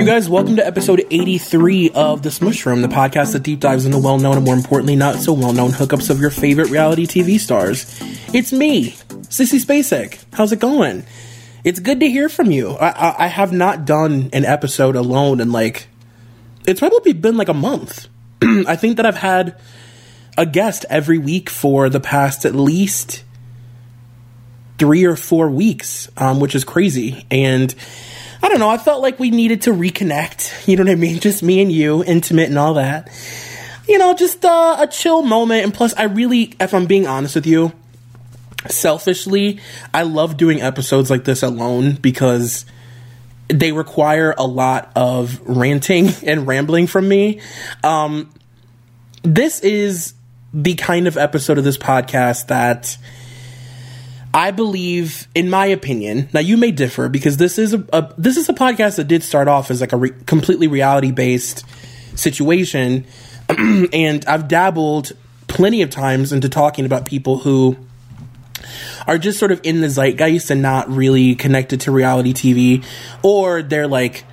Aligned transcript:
You 0.00 0.06
guys, 0.06 0.30
welcome 0.30 0.56
to 0.56 0.66
episode 0.66 1.04
83 1.10 1.90
of 1.90 2.22
The 2.22 2.30
Smush 2.30 2.64
Room, 2.64 2.80
the 2.80 2.88
podcast 2.88 3.34
that 3.34 3.42
deep 3.42 3.60
dives 3.60 3.84
into 3.84 3.98
well 3.98 4.18
known 4.18 4.36
and 4.36 4.46
more 4.46 4.54
importantly, 4.54 4.96
not 4.96 5.16
so 5.16 5.34
well 5.34 5.52
known 5.52 5.72
hookups 5.72 6.08
of 6.08 6.18
your 6.18 6.30
favorite 6.30 6.70
reality 6.70 7.04
TV 7.04 7.38
stars. 7.38 8.00
It's 8.32 8.50
me, 8.50 8.92
Sissy 8.92 9.62
Spacek. 9.62 10.24
How's 10.32 10.52
it 10.52 10.58
going? 10.58 11.04
It's 11.64 11.80
good 11.80 12.00
to 12.00 12.08
hear 12.08 12.30
from 12.30 12.50
you. 12.50 12.70
I, 12.70 12.88
I, 12.88 13.24
I 13.24 13.26
have 13.26 13.52
not 13.52 13.84
done 13.84 14.30
an 14.32 14.46
episode 14.46 14.96
alone 14.96 15.38
in 15.38 15.52
like, 15.52 15.88
it's 16.66 16.80
probably 16.80 17.12
been 17.12 17.36
like 17.36 17.50
a 17.50 17.54
month. 17.54 18.08
I 18.42 18.76
think 18.76 18.96
that 18.96 19.04
I've 19.04 19.18
had 19.18 19.60
a 20.38 20.46
guest 20.46 20.86
every 20.88 21.18
week 21.18 21.50
for 21.50 21.90
the 21.90 22.00
past 22.00 22.46
at 22.46 22.54
least 22.54 23.22
three 24.78 25.04
or 25.04 25.14
four 25.14 25.50
weeks, 25.50 26.08
um, 26.16 26.40
which 26.40 26.54
is 26.54 26.64
crazy. 26.64 27.26
And 27.30 27.74
I 28.42 28.48
don't 28.48 28.58
know. 28.58 28.70
I 28.70 28.78
felt 28.78 29.02
like 29.02 29.18
we 29.18 29.30
needed 29.30 29.62
to 29.62 29.70
reconnect. 29.70 30.66
You 30.66 30.76
know 30.76 30.84
what 30.84 30.92
I 30.92 30.96
mean? 30.96 31.20
Just 31.20 31.42
me 31.42 31.60
and 31.60 31.70
you, 31.70 32.02
intimate 32.04 32.48
and 32.48 32.58
all 32.58 32.74
that. 32.74 33.10
You 33.88 33.98
know, 33.98 34.14
just 34.14 34.44
uh, 34.44 34.76
a 34.78 34.86
chill 34.86 35.22
moment. 35.22 35.64
And 35.64 35.74
plus, 35.74 35.94
I 35.94 36.04
really, 36.04 36.54
if 36.60 36.74
I'm 36.74 36.86
being 36.86 37.08
honest 37.08 37.34
with 37.34 37.46
you, 37.46 37.72
selfishly, 38.68 39.58
I 39.92 40.02
love 40.02 40.36
doing 40.36 40.60
episodes 40.60 41.10
like 41.10 41.24
this 41.24 41.42
alone 41.42 41.94
because 41.94 42.66
they 43.48 43.72
require 43.72 44.32
a 44.38 44.46
lot 44.46 44.92
of 44.94 45.40
ranting 45.48 46.08
and 46.24 46.46
rambling 46.46 46.86
from 46.86 47.08
me. 47.08 47.40
Um, 47.82 48.30
this 49.22 49.60
is 49.60 50.14
the 50.52 50.74
kind 50.74 51.06
of 51.06 51.16
episode 51.16 51.58
of 51.58 51.64
this 51.64 51.78
podcast 51.78 52.48
that 52.48 52.96
I 54.32 54.52
believe, 54.52 55.26
in 55.34 55.50
my 55.50 55.66
opinion, 55.66 56.28
now 56.32 56.40
you 56.40 56.56
may 56.56 56.70
differ 56.70 57.08
because 57.08 57.36
this 57.36 57.58
is 57.58 57.74
a, 57.74 57.84
a 57.92 58.14
this 58.16 58.36
is 58.36 58.48
a 58.48 58.52
podcast 58.52 58.96
that 58.96 59.04
did 59.04 59.24
start 59.24 59.48
off 59.48 59.70
as 59.70 59.80
like 59.80 59.92
a 59.92 59.96
re- 59.96 60.12
completely 60.26 60.68
reality 60.68 61.10
based 61.10 61.64
situation, 62.14 63.06
and 63.48 64.24
I've 64.26 64.46
dabbled 64.46 65.12
plenty 65.48 65.82
of 65.82 65.90
times 65.90 66.32
into 66.32 66.48
talking 66.48 66.86
about 66.86 67.06
people 67.06 67.38
who 67.38 67.76
are 69.06 69.18
just 69.18 69.38
sort 69.38 69.50
of 69.50 69.60
in 69.64 69.80
the 69.80 69.88
zeitgeist 69.88 70.50
and 70.50 70.62
not 70.62 70.88
really 70.88 71.34
connected 71.34 71.80
to 71.82 71.90
reality 71.90 72.32
TV, 72.32 72.84
or 73.24 73.62
they're 73.62 73.88
like 73.88 74.24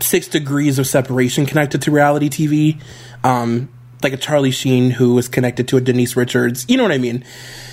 six 0.00 0.28
degrees 0.28 0.78
of 0.78 0.86
separation 0.86 1.46
connected 1.46 1.80
to 1.82 1.90
reality 1.90 2.28
TV, 2.28 2.82
um, 3.24 3.70
like 4.02 4.12
a 4.12 4.18
Charlie 4.18 4.50
Sheen 4.50 4.90
who 4.90 5.16
is 5.16 5.26
connected 5.26 5.68
to 5.68 5.78
a 5.78 5.80
Denise 5.80 6.16
Richards. 6.16 6.66
You 6.68 6.76
know 6.76 6.82
what 6.82 6.92
I 6.92 6.98
mean? 6.98 7.24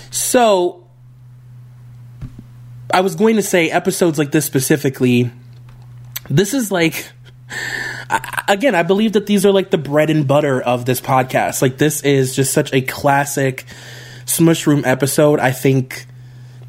So 0.10 0.84
I 2.96 3.02
was 3.02 3.16
going 3.16 3.36
to 3.36 3.42
say 3.42 3.70
episodes 3.70 4.18
like 4.18 4.32
this 4.32 4.46
specifically. 4.46 5.30
This 6.30 6.54
is 6.54 6.72
like 6.72 7.12
again, 8.48 8.74
I 8.74 8.84
believe 8.84 9.12
that 9.14 9.26
these 9.26 9.46
are 9.46 9.52
like 9.52 9.70
the 9.70 9.78
bread 9.78 10.10
and 10.10 10.26
butter 10.26 10.62
of 10.62 10.86
this 10.86 11.02
podcast. 11.02 11.62
Like 11.62 11.78
this 11.78 12.04
is 12.04 12.34
just 12.34 12.54
such 12.54 12.73
a 12.73 12.80
classic 12.80 13.66
Smush 14.23 14.66
Room 14.66 14.84
episode. 14.86 15.42
I 15.42 15.52
think 15.52 16.06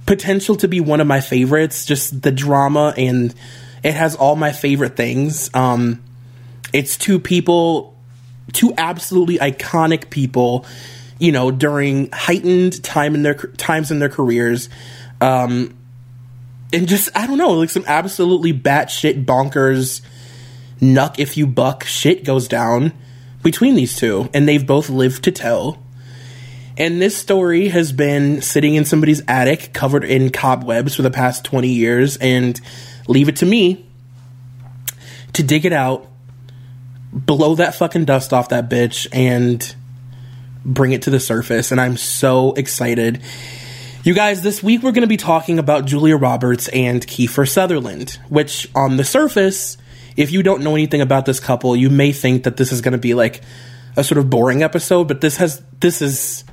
potential 0.04 0.56
to 0.56 0.66
be 0.66 0.80
one 0.80 1.00
of 1.00 1.06
my 1.06 1.20
favorites. 1.20 1.86
Just 1.86 2.22
the 2.22 2.32
drama 2.32 2.92
and 2.96 3.32
it 3.84 3.94
has 3.94 4.16
all 4.16 4.34
my 4.34 4.50
favorite 4.50 4.96
things. 4.96 5.48
Um, 5.54 6.02
it's 6.72 6.96
two 6.96 7.20
people, 7.20 7.96
two 8.52 8.74
absolutely 8.76 9.38
iconic 9.38 10.10
people, 10.10 10.66
you 11.20 11.30
know, 11.30 11.52
during 11.52 12.10
heightened 12.10 12.82
time 12.82 13.14
in 13.14 13.22
their 13.22 13.34
times 13.34 13.92
in 13.92 14.00
their 14.00 14.08
careers. 14.08 14.68
Um, 15.20 15.72
and 16.72 16.88
just 16.88 17.08
I 17.16 17.26
don't 17.26 17.38
know, 17.38 17.52
like 17.52 17.70
some 17.70 17.84
absolutely 17.86 18.52
batshit 18.52 19.24
bonkers 19.24 20.00
nuck 20.80 21.18
if 21.18 21.36
you 21.36 21.46
buck 21.46 21.84
shit 21.84 22.24
goes 22.24 22.48
down 22.48 22.92
between 23.42 23.74
these 23.74 23.96
two, 23.96 24.28
and 24.34 24.48
they've 24.48 24.66
both 24.66 24.90
lived 24.90 25.24
to 25.24 25.32
tell. 25.32 25.82
And 26.78 27.00
this 27.00 27.16
story 27.16 27.68
has 27.68 27.92
been 27.92 28.42
sitting 28.42 28.74
in 28.74 28.84
somebody's 28.84 29.22
attic, 29.26 29.72
covered 29.72 30.04
in 30.04 30.30
cobwebs 30.30 30.94
for 30.94 31.02
the 31.02 31.10
past 31.10 31.44
twenty 31.44 31.70
years, 31.70 32.16
and 32.18 32.60
leave 33.08 33.28
it 33.28 33.36
to 33.36 33.46
me 33.46 33.86
to 35.32 35.42
dig 35.42 35.64
it 35.64 35.72
out, 35.72 36.06
blow 37.12 37.54
that 37.54 37.74
fucking 37.74 38.04
dust 38.04 38.32
off 38.32 38.50
that 38.50 38.68
bitch, 38.68 39.06
and 39.12 39.74
bring 40.64 40.92
it 40.92 41.02
to 41.02 41.10
the 41.10 41.20
surface. 41.20 41.70
And 41.70 41.80
I'm 41.80 41.96
so 41.96 42.52
excited. 42.54 43.22
You 44.06 44.14
guys, 44.14 44.40
this 44.40 44.62
week 44.62 44.84
we're 44.84 44.92
going 44.92 45.02
to 45.02 45.08
be 45.08 45.16
talking 45.16 45.58
about 45.58 45.84
Julia 45.84 46.16
Roberts 46.16 46.68
and 46.68 47.04
Kiefer 47.04 47.44
Sutherland, 47.44 48.20
which 48.28 48.70
on 48.72 48.98
the 48.98 49.04
surface, 49.04 49.76
if 50.16 50.30
you 50.30 50.44
don't 50.44 50.62
know 50.62 50.74
anything 50.74 51.00
about 51.00 51.26
this 51.26 51.40
couple, 51.40 51.74
you 51.74 51.90
may 51.90 52.12
think 52.12 52.44
that 52.44 52.56
this 52.56 52.70
is 52.70 52.82
going 52.82 52.92
to 52.92 52.98
be 52.98 53.14
like 53.14 53.42
a 53.96 54.04
sort 54.04 54.18
of 54.18 54.30
boring 54.30 54.62
episode, 54.62 55.08
but 55.08 55.20
this 55.20 55.38
has 55.38 55.60
this 55.80 56.02
is 56.02 56.44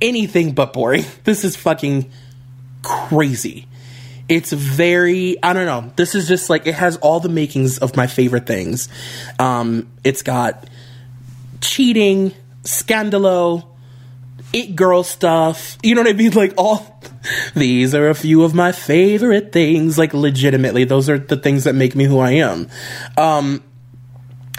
anything 0.00 0.52
but 0.54 0.72
boring. 0.72 1.04
This 1.24 1.44
is 1.44 1.56
fucking 1.56 2.08
crazy. 2.84 3.66
It's 4.28 4.52
very 4.52 5.42
I 5.42 5.54
don't 5.54 5.66
know. 5.66 5.92
This 5.96 6.14
is 6.14 6.28
just 6.28 6.48
like 6.48 6.68
it 6.68 6.76
has 6.76 6.98
all 6.98 7.18
the 7.18 7.28
makings 7.28 7.78
of 7.78 7.96
my 7.96 8.06
favorite 8.06 8.46
things. 8.46 8.88
Um 9.40 9.90
it's 10.04 10.22
got 10.22 10.68
cheating, 11.60 12.32
scandalo, 12.62 13.64
it 14.52 14.76
girl 14.76 15.02
stuff. 15.02 15.76
You 15.82 15.94
know 15.94 16.02
what 16.02 16.10
I 16.10 16.12
mean? 16.12 16.32
Like 16.36 16.54
all 16.58 17.00
these 17.54 17.94
are 17.94 18.08
a 18.08 18.14
few 18.14 18.44
of 18.44 18.54
my 18.54 18.72
favorite 18.72 19.52
things. 19.52 19.98
Like 19.98 20.12
legitimately, 20.12 20.84
those 20.84 21.08
are 21.08 21.18
the 21.18 21.36
things 21.36 21.64
that 21.64 21.74
make 21.74 21.94
me 21.94 22.04
who 22.04 22.18
I 22.18 22.32
am. 22.32 22.68
Um, 23.16 23.62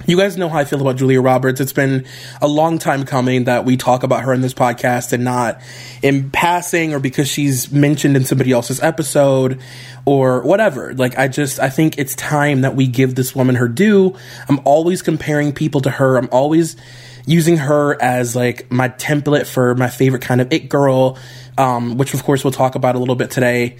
you 0.07 0.15
guys 0.15 0.37
know 0.37 0.47
how 0.47 0.59
I 0.59 0.65
feel 0.65 0.79
about 0.79 0.95
Julia 0.95 1.21
Roberts. 1.21 1.59
It's 1.59 1.73
been 1.73 2.05
a 2.41 2.47
long 2.47 2.77
time 2.77 3.03
coming 3.03 3.43
that 3.43 3.65
we 3.65 3.75
talk 3.75 4.03
about 4.03 4.23
her 4.23 4.33
in 4.33 4.39
this 4.41 4.53
podcast 4.53 5.11
and 5.11 5.23
not 5.23 5.59
in 6.01 6.31
passing 6.31 6.93
or 6.93 6.99
because 6.99 7.27
she's 7.27 7.71
mentioned 7.71 8.15
in 8.15 8.23
somebody 8.23 8.53
else's 8.53 8.81
episode 8.81 9.59
or 10.05 10.41
whatever. 10.43 10.93
Like, 10.93 11.17
I 11.17 11.27
just, 11.27 11.59
I 11.59 11.69
think 11.69 11.97
it's 11.97 12.15
time 12.15 12.61
that 12.61 12.75
we 12.75 12.87
give 12.87 13.15
this 13.15 13.35
woman 13.35 13.55
her 13.55 13.67
due. 13.67 14.15
I'm 14.47 14.61
always 14.63 15.01
comparing 15.01 15.51
people 15.51 15.81
to 15.81 15.89
her. 15.89 16.15
I'm 16.15 16.29
always 16.31 16.77
using 17.27 17.57
her 17.57 18.01
as 18.01 18.35
like 18.35 18.71
my 18.71 18.89
template 18.89 19.45
for 19.45 19.75
my 19.75 19.89
favorite 19.89 20.21
kind 20.23 20.41
of 20.41 20.51
it 20.51 20.69
girl, 20.69 21.19
um, 21.57 21.97
which 21.97 22.13
of 22.15 22.23
course 22.23 22.43
we'll 22.43 22.53
talk 22.53 22.73
about 22.73 22.95
a 22.95 22.99
little 22.99 23.15
bit 23.15 23.29
today. 23.29 23.77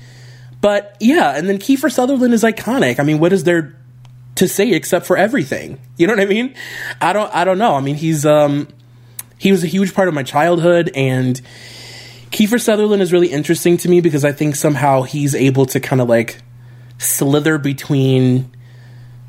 But 0.59 0.97
yeah, 0.99 1.35
and 1.35 1.47
then 1.47 1.57
Kiefer 1.57 1.91
Sutherland 1.91 2.33
is 2.33 2.43
iconic. 2.43 2.99
I 2.99 3.03
mean, 3.03 3.19
what 3.19 3.31
is 3.31 3.45
there 3.45 3.79
to 4.35 4.47
say 4.47 4.71
except 4.71 5.05
for 5.05 5.17
everything? 5.17 5.79
You 5.95 6.07
know 6.07 6.13
what 6.13 6.21
I 6.21 6.25
mean? 6.25 6.53
I 7.01 7.13
don't 7.13 7.33
I 7.33 7.45
don't 7.45 7.57
know. 7.57 7.75
I 7.75 7.81
mean, 7.81 7.95
he's 7.95 8.25
um 8.25 8.67
he 9.37 9.51
was 9.51 9.63
a 9.63 9.67
huge 9.67 9.93
part 9.93 10.09
of 10.09 10.13
my 10.13 10.23
childhood 10.23 10.91
and 10.93 11.39
Kiefer 12.31 12.59
Sutherland 12.59 13.01
is 13.01 13.13
really 13.13 13.29
interesting 13.29 13.77
to 13.77 13.89
me 13.89 14.01
because 14.01 14.25
I 14.25 14.33
think 14.33 14.57
somehow 14.57 15.03
he's 15.03 15.33
able 15.33 15.65
to 15.67 15.79
kind 15.79 16.01
of 16.01 16.09
like 16.09 16.41
slither 16.97 17.57
between 17.57 18.51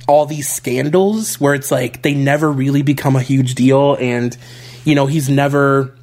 all 0.09 0.27
these 0.27 0.51
scandals 0.51 1.39
where 1.39 1.55
it's 1.55 1.71
like 1.71 2.03
they 2.03 2.15
never 2.15 2.51
really 2.51 2.83
become 2.83 3.15
a 3.15 3.23
huge 3.23 3.55
deal 3.55 3.95
and 4.01 4.37
you 4.85 4.95
know 4.95 5.07
he's 5.07 5.29
never 5.29 5.95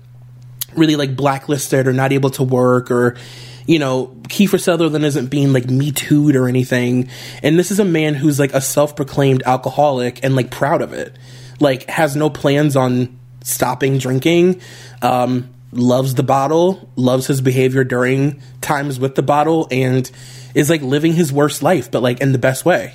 really 0.75 0.95
like 0.95 1.15
blacklisted 1.15 1.87
or 1.87 1.93
not 1.93 2.13
able 2.13 2.29
to 2.29 2.43
work 2.43 2.91
or 2.91 3.17
you 3.65 3.79
know 3.79 4.15
Kiefer 4.27 4.61
Sutherland 4.61 5.03
isn't 5.03 5.27
being 5.27 5.51
like 5.53 5.69
me 5.69 5.91
tooed 5.91 6.35
or 6.35 6.47
anything. 6.47 7.09
And 7.43 7.59
this 7.59 7.71
is 7.71 7.79
a 7.79 7.85
man 7.85 8.15
who's 8.15 8.39
like 8.39 8.53
a 8.53 8.61
self-proclaimed 8.61 9.43
alcoholic 9.45 10.23
and 10.23 10.35
like 10.35 10.51
proud 10.51 10.81
of 10.81 10.93
it. 10.93 11.15
Like 11.59 11.87
has 11.89 12.15
no 12.15 12.29
plans 12.29 12.75
on 12.75 13.19
stopping 13.43 13.99
drinking 13.99 14.59
um 15.03 15.47
loves 15.71 16.15
the 16.15 16.23
bottle 16.23 16.89
loves 16.95 17.27
his 17.27 17.41
behavior 17.41 17.83
during 17.83 18.41
times 18.59 18.99
with 18.99 19.13
the 19.13 19.21
bottle 19.21 19.67
and 19.69 20.09
is 20.55 20.67
like 20.67 20.81
living 20.81 21.13
his 21.13 21.31
worst 21.31 21.61
life 21.61 21.91
but 21.91 22.01
like 22.01 22.19
in 22.21 22.31
the 22.31 22.39
best 22.39 22.65
way 22.65 22.91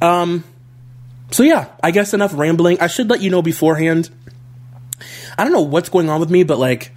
um, 0.00 0.44
so 1.30 1.42
yeah, 1.42 1.68
I 1.82 1.90
guess 1.90 2.14
enough 2.14 2.32
rambling. 2.34 2.80
I 2.80 2.86
should 2.86 3.10
let 3.10 3.20
you 3.20 3.30
know 3.30 3.42
beforehand. 3.42 4.10
I 5.36 5.44
don't 5.44 5.52
know 5.52 5.62
what's 5.62 5.88
going 5.88 6.08
on 6.08 6.20
with 6.20 6.30
me, 6.30 6.42
but 6.42 6.58
like, 6.58 6.92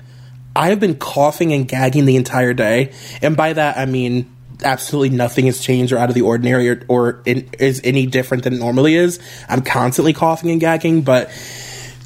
I 0.55 0.69
have 0.69 0.79
been 0.79 0.95
coughing 0.95 1.53
and 1.53 1.67
gagging 1.67 2.05
the 2.05 2.15
entire 2.15 2.53
day, 2.53 2.93
and 3.21 3.37
by 3.37 3.53
that 3.53 3.77
I 3.77 3.85
mean 3.85 4.29
absolutely 4.63 5.09
nothing 5.15 5.45
has 5.45 5.59
changed 5.59 5.91
or 5.91 5.97
out 5.97 6.09
of 6.09 6.15
the 6.15 6.21
ordinary 6.21 6.69
or, 6.69 6.85
or 6.87 7.21
in, 7.25 7.49
is 7.59 7.81
any 7.83 8.05
different 8.05 8.43
than 8.43 8.53
it 8.53 8.59
normally 8.59 8.95
is. 8.95 9.19
I'm 9.49 9.61
constantly 9.61 10.13
coughing 10.13 10.51
and 10.51 10.59
gagging, 10.59 11.01
but 11.01 11.29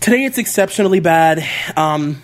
today 0.02 0.24
it's 0.26 0.38
exceptionally 0.38 1.00
bad. 1.00 1.46
Um, 1.76 2.22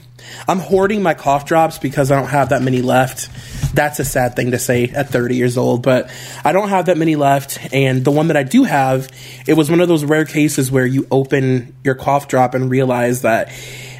I'm 0.47 0.59
hoarding 0.59 1.01
my 1.01 1.13
cough 1.13 1.45
drops 1.45 1.77
because 1.77 2.11
I 2.11 2.19
don't 2.19 2.29
have 2.29 2.49
that 2.49 2.61
many 2.61 2.81
left. 2.81 3.29
That's 3.75 3.99
a 3.99 4.05
sad 4.05 4.35
thing 4.35 4.51
to 4.51 4.59
say 4.59 4.89
at 4.89 5.09
30 5.09 5.35
years 5.35 5.57
old, 5.57 5.83
but 5.83 6.11
I 6.43 6.51
don't 6.51 6.69
have 6.69 6.87
that 6.87 6.97
many 6.97 7.15
left. 7.15 7.59
And 7.73 8.03
the 8.03 8.11
one 8.11 8.27
that 8.27 8.37
I 8.37 8.43
do 8.43 8.63
have, 8.63 9.09
it 9.47 9.53
was 9.53 9.69
one 9.69 9.81
of 9.81 9.87
those 9.87 10.03
rare 10.03 10.25
cases 10.25 10.71
where 10.71 10.85
you 10.85 11.07
open 11.11 11.75
your 11.83 11.95
cough 11.95 12.27
drop 12.27 12.53
and 12.53 12.69
realize 12.69 13.21
that 13.21 13.51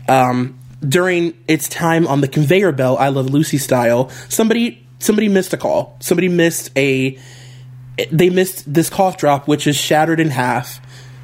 um, 0.08 0.60
during 0.88 1.38
its 1.48 1.70
time 1.70 2.08
on 2.08 2.22
the 2.22 2.28
conveyor 2.28 2.72
belt, 2.74 3.00
I 3.00 3.10
Love 3.10 3.30
Lucy 3.30 3.58
style, 3.58 4.10
somebody 4.30 4.86
somebody 5.00 5.30
missed 5.30 5.54
a 5.54 5.58
call. 5.58 5.98
Somebody 6.00 6.30
missed 6.30 6.72
a 6.78 7.20
they 8.12 8.30
missed 8.30 8.72
this 8.72 8.90
cough 8.90 9.18
drop, 9.18 9.48
which 9.48 9.68
is 9.68 9.76
shattered 9.76 10.20
in 10.20 10.30
half. 10.30 10.82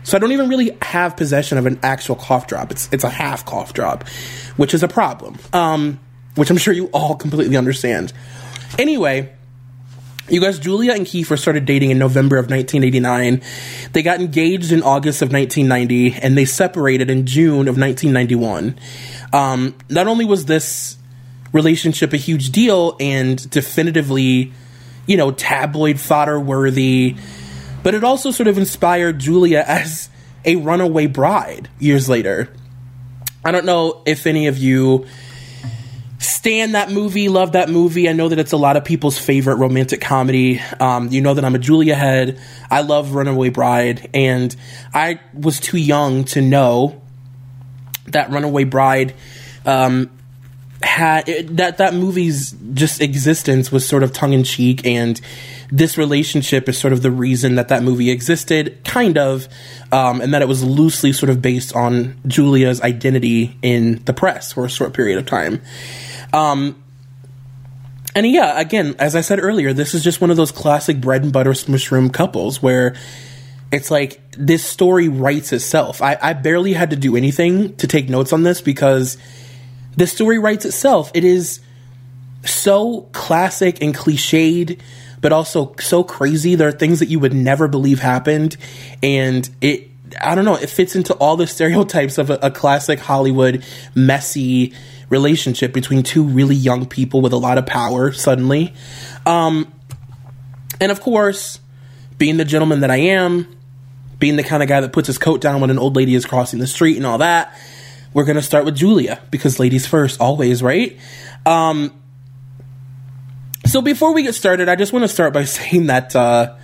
So 0.08 0.16
I 0.16 0.22
don't 0.22 0.32
even 0.32 0.48
really 0.48 0.72
have 0.82 1.18
possession 1.18 1.58
of 1.58 1.66
an 1.66 1.82
actual 1.84 2.16
cough 2.16 2.48
drop. 2.48 2.72
It's 2.72 2.88
it's 2.94 3.04
a 3.04 3.10
half 3.10 3.46
cough 3.46 3.74
drop, 3.74 4.08
which 4.56 4.74
is 4.74 4.82
a 4.82 4.88
problem. 4.88 5.38
Um, 5.52 6.00
which 6.36 6.50
I'm 6.50 6.56
sure 6.56 6.74
you 6.74 6.86
all 6.94 7.16
completely 7.16 7.58
understand. 7.58 8.14
Anyway, 8.80 9.34
you 10.30 10.40
guys, 10.40 10.60
Julia 10.60 10.94
and 10.94 11.06
Kiefer 11.06 11.38
started 11.38 11.66
dating 11.66 11.92
in 11.92 12.00
November 12.00 12.38
of 12.38 12.50
1989. 12.50 13.42
They 13.92 14.02
got 14.02 14.22
engaged 14.22 14.72
in 14.72 14.82
August 14.82 15.22
of 15.22 15.34
1990, 15.34 16.22
and 16.26 16.38
they 16.38 16.46
separated 16.46 17.10
in 17.10 17.26
June 17.26 17.68
of 17.68 17.78
1991. 17.78 18.80
Um, 19.34 19.76
not 19.90 20.08
only 20.08 20.24
was 20.24 20.46
this 20.46 20.96
relationship 21.52 22.14
a 22.14 22.18
huge 22.18 22.52
deal 22.52 22.96
and 23.02 23.50
definitively, 23.50 24.54
you 25.06 25.18
know, 25.18 25.32
tabloid 25.32 26.00
fodder 26.00 26.40
worthy, 26.40 27.18
but 27.84 27.94
it 27.94 28.04
also 28.04 28.32
sort 28.32 28.48
of 28.48 28.58
inspired 28.58 29.20
Julia 29.20 29.64
as 29.68 30.10
a 30.46 30.56
runaway 30.56 31.08
bride 31.08 31.70
years 31.80 32.08
later. 32.08 32.50
I 33.44 33.52
don't 33.52 33.66
know 33.66 34.02
if 34.06 34.28
any 34.28 34.48
of 34.48 34.58
you 34.58 35.06
stand 36.20 36.76
that 36.76 36.92
movie, 36.92 37.30
love 37.30 37.54
that 37.54 37.70
movie. 37.70 38.10
I 38.10 38.14
know 38.14 38.30
that 38.30 38.40
it's 38.40 38.52
a 38.52 38.58
lot 38.58 38.78
of 38.78 38.86
people's 38.86 39.18
favorite 39.18 39.56
romantic 39.56 40.02
comedy. 40.02 40.60
Um, 40.80 41.10
you 41.10 41.22
know 41.22 41.34
that 41.34 41.46
I'm 41.46 41.56
a 41.56 41.60
Julia 41.60 41.96
head. 41.96 42.40
I 42.70 42.82
love 42.82 43.14
Runaway 43.14 43.50
Bride, 43.50 44.10
and 44.14 44.56
I 44.94 45.20
was 45.34 45.60
too 45.60 45.78
young 45.78 46.24
to 46.26 46.42
know 46.42 47.02
that 48.08 48.30
Runaway 48.32 48.64
Bride 48.64 49.14
um, 49.66 50.10
had 50.82 51.28
it, 51.30 51.58
that 51.58 51.78
that 51.78 51.94
movie's 51.94 52.56
just 52.74 53.02
existence 53.02 53.72
was 53.72 53.88
sort 53.88 54.04
of 54.04 54.14
tongue 54.14 54.34
in 54.34 54.44
cheek, 54.44 54.86
and 54.86 55.20
this 55.70 55.98
relationship 55.98 56.70
is 56.70 56.78
sort 56.78 56.94
of 56.94 57.02
the 57.02 57.12
reason 57.12 57.56
that 57.56 57.68
that 57.68 57.84
movie 57.84 58.10
existed, 58.10 58.80
kind 58.86 59.18
of, 59.18 59.48
um, 59.92 60.22
and 60.22 60.34
that 60.34 60.42
it 60.42 60.48
was 60.48 60.64
loosely 60.64 61.12
sort 61.12 61.30
of 61.30 61.42
based 61.42 61.76
on 61.76 62.20
Julia's 62.26 62.82
identity 62.82 63.58
in 63.62 64.04
the 64.06 64.14
press 64.14 64.54
for 64.54 64.66
a 64.66 64.70
short 64.70 64.94
period 64.94 65.18
of 65.18 65.26
time. 65.26 65.62
Um, 66.34 66.82
and 68.16 68.26
yeah, 68.26 68.60
again, 68.60 68.96
as 68.98 69.16
I 69.16 69.22
said 69.22 69.40
earlier, 69.40 69.74
this 69.74 69.94
is 69.94 70.04
just 70.04 70.22
one 70.22 70.32
of 70.32 70.38
those 70.38 70.52
classic 70.52 71.00
bread 71.00 71.24
and 71.24 71.34
butter 71.34 71.54
Smush 71.54 71.92
Room 71.92 72.10
couples 72.10 72.62
where 72.64 72.96
it's 73.72 73.92
like 73.92 74.22
this 74.32 74.64
story 74.64 75.10
writes 75.10 75.52
itself. 75.54 76.02
I, 76.02 76.18
I 76.22 76.34
barely 76.34 76.74
had 76.74 76.92
to 76.92 76.96
do 76.96 77.16
anything 77.16 77.76
to 77.78 77.88
take 77.88 78.10
notes 78.10 78.34
on 78.34 78.44
this 78.44 78.62
because 78.62 79.18
the 79.98 80.08
story 80.08 80.40
writes 80.40 80.66
itself. 80.66 81.12
It 81.14 81.24
is 81.24 81.60
so 82.44 83.02
classic 83.12 83.82
and 83.82 83.94
cliched, 83.96 84.80
but 85.20 85.32
also 85.32 85.76
so 85.80 86.04
crazy. 86.04 86.56
There 86.56 86.68
are 86.68 86.74
things 86.74 87.00
that 87.00 87.10
you 87.10 87.20
would 87.20 87.34
never 87.34 87.68
believe 87.68 88.00
happened, 88.00 88.58
and 89.02 89.50
it. 89.62 89.92
I 90.22 90.36
don't 90.36 90.46
know. 90.46 90.56
It 90.56 90.70
fits 90.70 90.96
into 90.96 91.14
all 91.16 91.36
the 91.36 91.48
stereotypes 91.48 92.18
of 92.18 92.30
a, 92.30 92.40
a 92.42 92.50
classic 92.50 93.00
Hollywood 93.00 93.66
messy 93.94 94.74
relationship 95.10 95.74
between 95.74 96.04
two 96.04 96.24
really 96.24 96.56
young 96.56 96.86
people 96.86 97.22
with 97.22 97.34
a 97.34 97.38
lot 97.38 97.58
of 97.58 97.66
power 97.66 98.12
suddenly. 98.12 98.74
Um, 99.26 99.72
and 100.80 100.92
of 100.92 101.02
course, 101.02 101.60
being 102.18 102.38
the 102.38 102.46
gentleman 102.46 102.82
that 102.82 102.92
I 102.92 102.98
am, 102.98 103.48
being 104.20 104.36
the 104.36 104.44
kind 104.44 104.64
of 104.64 104.70
guy 104.70 104.82
that 104.82 104.94
puts 104.94 105.08
his 105.08 105.18
coat 105.18 105.42
down 105.42 105.62
when 105.62 105.70
an 105.70 105.80
old 105.80 105.96
lady 105.96 106.16
is 106.16 106.26
crossing 106.26 106.60
the 106.60 106.68
street 106.68 106.98
and 106.98 107.06
all 107.06 107.20
that, 107.20 107.58
we're 108.14 108.26
going 108.26 108.36
to 108.36 108.42
start 108.42 108.66
with 108.66 108.76
Julia 108.76 109.22
because 109.32 109.60
ladies 109.60 109.86
first, 109.86 110.20
always, 110.20 110.64
right? 110.64 110.98
Um, 111.46 111.94
so 113.68 113.82
before 113.82 114.14
we 114.14 114.24
get 114.24 114.36
started, 114.36 114.70
I 114.70 114.76
just 114.76 114.94
want 114.94 115.04
to 115.04 115.10
start 115.10 115.34
by 115.34 115.44
saying 115.46 115.88
that, 115.88 116.16
uh, 116.16 116.56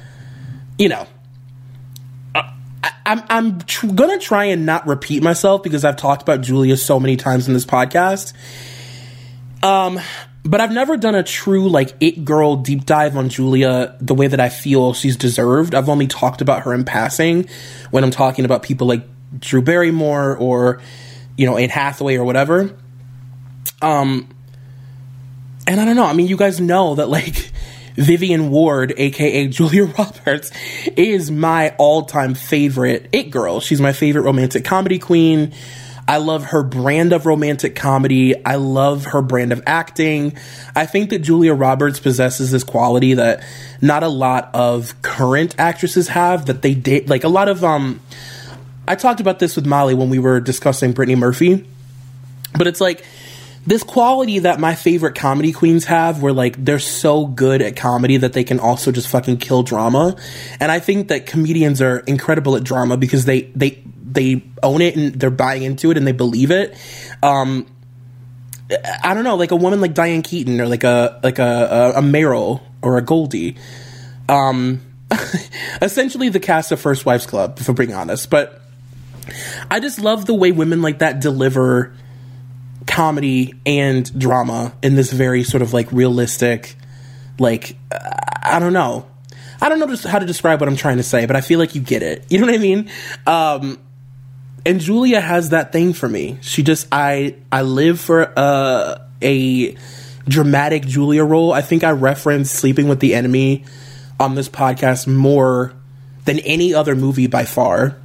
you 0.78 0.90
know, 0.90 1.08
I'm 3.06 3.22
I'm 3.30 3.60
tr- 3.62 3.88
gonna 3.88 4.20
try 4.20 4.46
and 4.46 4.66
not 4.66 4.88
repeat 4.88 5.24
myself 5.24 5.64
because 5.64 5.86
I've 5.86 5.98
talked 5.98 6.22
about 6.22 6.42
Julia 6.42 6.78
so 6.78 7.00
many 7.00 7.18
times 7.18 7.48
in 7.48 7.54
this 7.54 7.66
podcast. 7.66 8.34
Um, 9.62 10.00
but 10.44 10.60
I've 10.60 10.72
never 10.72 10.98
done 10.98 11.16
a 11.16 11.24
true 11.24 11.70
like 11.70 11.94
it 12.00 12.26
girl 12.26 12.58
deep 12.58 12.86
dive 12.86 13.16
on 13.18 13.30
Julia 13.30 13.96
the 14.02 14.14
way 14.14 14.28
that 14.28 14.40
I 14.40 14.50
feel 14.50 14.94
she's 14.94 15.16
deserved. 15.16 15.76
I've 15.76 15.90
only 15.90 16.08
talked 16.08 16.42
about 16.42 16.64
her 16.64 16.74
in 16.74 16.84
passing 16.84 17.48
when 17.92 18.04
I'm 18.04 18.12
talking 18.12 18.46
about 18.46 18.64
people 18.64 18.88
like 18.88 19.04
Drew 19.40 19.62
Barrymore 19.62 20.38
or 20.38 20.82
you 21.38 21.46
know 21.46 21.58
Anne 21.58 21.70
Hathaway 21.70 22.16
or 22.16 22.24
whatever. 22.26 22.76
Um, 23.82 24.30
and 25.68 25.80
I 25.80 25.86
don't 25.86 25.96
know. 25.96 26.06
I 26.06 26.14
mean, 26.14 26.28
you 26.28 26.38
guys 26.38 26.60
know 26.60 26.96
that 26.96 27.10
like 27.10 27.52
Vivian 27.96 28.50
Ward, 28.50 28.94
aka 28.98 29.48
Julia 29.48 29.86
Roberts, 29.86 30.52
is 30.98 31.32
my 31.32 31.76
all 31.78 32.04
time 32.06 32.34
favorite 32.34 33.10
It 33.12 33.30
Girl. 33.30 33.60
She's 33.60 33.82
my 33.82 33.94
favorite 33.94 34.24
romantic 34.24 34.66
comedy 34.66 35.00
queen. 35.00 35.54
I 36.06 36.18
love 36.18 36.46
her 36.46 36.64
brand 36.64 37.14
of 37.14 37.26
romantic 37.26 37.76
comedy. 37.76 38.46
I 38.46 38.56
love 38.56 39.06
her 39.06 39.22
brand 39.22 39.54
of 39.54 39.64
acting. 39.66 40.36
I 40.76 40.86
think 40.86 41.12
that 41.12 41.20
Julia 41.20 41.54
Roberts 41.54 42.00
possesses 42.00 42.52
this 42.52 42.64
quality 42.64 43.14
that 43.14 43.42
not 43.82 44.04
a 44.04 44.10
lot 44.10 44.50
of 44.54 45.02
current 45.02 45.56
actresses 45.58 46.10
have 46.10 46.48
that 46.48 46.62
they 46.62 46.74
date 46.74 47.08
like 47.08 47.24
a 47.24 47.30
lot 47.30 47.48
of 47.48 47.64
um 47.64 48.02
I 48.86 48.96
talked 48.96 49.22
about 49.22 49.40
this 49.40 49.56
with 49.56 49.66
Molly 49.66 49.94
when 49.94 50.10
we 50.10 50.20
were 50.20 50.42
discussing 50.42 50.92
Brittany 50.92 51.16
Murphy. 51.16 51.66
But 52.58 52.68
it's 52.68 52.82
like 52.82 53.06
this 53.66 53.84
quality 53.84 54.40
that 54.40 54.60
my 54.60 54.76
favorite 54.76 55.16
comedy 55.16 55.52
queens 55.52 55.86
have 55.86 56.22
where 56.22 56.34
like 56.34 56.64
they're 56.64 56.80
so 56.80 57.26
good 57.26 57.62
at 57.62 57.76
comedy 57.76 58.18
that 58.18 58.34
they 58.34 58.44
can 58.44 58.60
also 58.60 58.92
just 58.92 59.08
fucking 59.08 59.38
kill 59.38 59.64
drama. 59.64 60.16
And 60.60 60.72
i 60.72 60.80
think 60.80 61.08
that 61.08 61.26
comedians 61.26 61.82
are 61.82 62.00
incredible 62.00 62.56
at 62.56 62.64
drama 62.64 62.98
because 62.98 63.26
they 63.26 63.44
they 63.56 63.82
they 64.04 64.44
own 64.62 64.82
it 64.82 64.96
and 64.96 65.14
they're 65.14 65.32
buying 65.32 65.64
into 65.64 65.92
it 65.92 65.98
and 65.98 66.06
they 66.06 66.12
believe 66.12 66.52
it. 66.52 66.76
Um 67.22 67.68
i 69.04 69.14
don't 69.14 69.24
know 69.24 69.36
like 69.36 69.52
a 69.52 69.56
woman 69.56 69.82
like 69.82 69.94
diane 69.94 70.24
keaton 70.24 70.60
or 70.60 70.68
like 70.68 70.84
a 70.84 71.20
like 71.22 71.38
a 71.38 71.94
a, 71.96 72.00
a 72.00 72.02
meryl 72.02 72.62
or 72.82 72.98
a 72.98 73.02
goldie. 73.02 73.56
Um 74.28 74.82
essentially 75.82 76.30
the 76.30 76.40
cast 76.40 76.72
of 76.72 76.82
first 76.82 77.06
wives 77.06 77.26
club 77.26 77.60
for 77.60 77.74
being 77.74 77.94
honest. 77.94 78.30
But 78.30 78.60
i 79.72 79.80
just 79.80 80.00
love 80.00 80.26
the 80.26 80.34
way 80.34 80.52
women 80.52 80.82
like 80.82 81.00
that 81.00 81.22
deliver 81.22 81.96
comedy 82.88 83.54
and 83.66 84.18
drama 84.20 84.74
in 84.82 84.96
this 84.96 85.12
very 85.12 85.44
sort 85.44 85.62
of 85.62 85.74
like 85.74 85.92
realistic 85.92 86.76
like 87.40 87.76
i 87.92 88.58
don't 88.60 88.74
know. 88.74 89.08
I 89.62 89.70
don't 89.70 89.80
know 89.80 89.96
how 90.10 90.20
to 90.20 90.26
describe 90.26 90.60
what 90.60 90.68
i'm 90.68 90.76
trying 90.76 90.98
to 90.98 91.04
say 91.04 91.26
but 91.26 91.36
i 91.36 91.42
feel 91.42 91.60
like 91.60 91.76
you 91.76 91.82
get 91.82 92.04
it. 92.04 92.26
You 92.30 92.40
know 92.40 92.48
what 92.48 92.56
i 92.56 92.58
mean? 92.58 92.90
Um 93.26 93.80
and 94.66 94.80
julia 94.80 95.22
has 95.22 95.50
that 95.50 95.72
thing 95.72 95.94
for 95.94 96.10
me. 96.10 96.38
She 96.42 96.64
just 96.64 96.88
i 96.92 97.36
i 97.52 97.62
live 97.62 98.00
for 98.00 98.32
uh, 98.38 99.00
a 99.22 99.78
dramatic 100.28 100.86
julia 100.86 101.24
role. 101.24 101.54
I 101.54 101.62
think 101.62 101.84
i 101.84 101.92
referenced 101.92 102.54
sleeping 102.54 102.88
with 102.88 103.00
the 103.00 103.16
enemy 103.16 103.66
on 104.20 104.36
this 104.36 104.50
podcast 104.50 105.08
more 105.08 105.74
than 106.26 106.40
any 106.40 106.74
other 106.74 106.96
movie 106.96 107.28
by 107.28 107.46
far. 107.46 107.98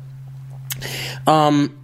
Um 1.27 1.75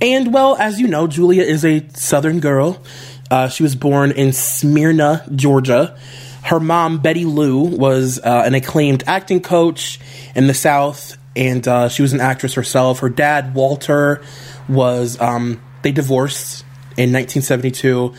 and 0.00 0.32
well, 0.32 0.56
as 0.56 0.80
you 0.80 0.86
know, 0.86 1.06
Julia 1.06 1.42
is 1.42 1.64
a 1.64 1.86
Southern 1.90 2.40
girl. 2.40 2.82
Uh, 3.30 3.48
she 3.48 3.62
was 3.62 3.76
born 3.76 4.12
in 4.12 4.32
Smyrna, 4.32 5.24
Georgia. 5.34 5.96
Her 6.42 6.58
mom, 6.58 6.98
Betty 6.98 7.24
Lou, 7.24 7.64
was 7.64 8.18
uh, 8.18 8.42
an 8.44 8.54
acclaimed 8.54 9.04
acting 9.06 9.40
coach 9.40 10.00
in 10.34 10.46
the 10.46 10.54
South, 10.54 11.16
and 11.36 11.66
uh, 11.68 11.88
she 11.88 12.02
was 12.02 12.12
an 12.12 12.20
actress 12.20 12.54
herself. 12.54 13.00
Her 13.00 13.08
dad, 13.10 13.54
Walter, 13.54 14.22
was 14.68 15.20
um, 15.20 15.60
they 15.82 15.92
divorced 15.92 16.62
in 16.96 17.12
1972. 17.12 18.14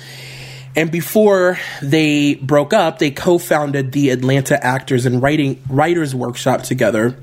And 0.75 0.91
before 0.91 1.59
they 1.81 2.35
broke 2.35 2.73
up, 2.73 2.99
they 2.99 3.11
co-founded 3.11 3.91
the 3.91 4.11
Atlanta 4.11 4.63
Actors 4.63 5.05
and 5.05 5.21
Writing 5.21 5.61
Writers 5.67 6.15
Workshop 6.15 6.61
together 6.61 7.17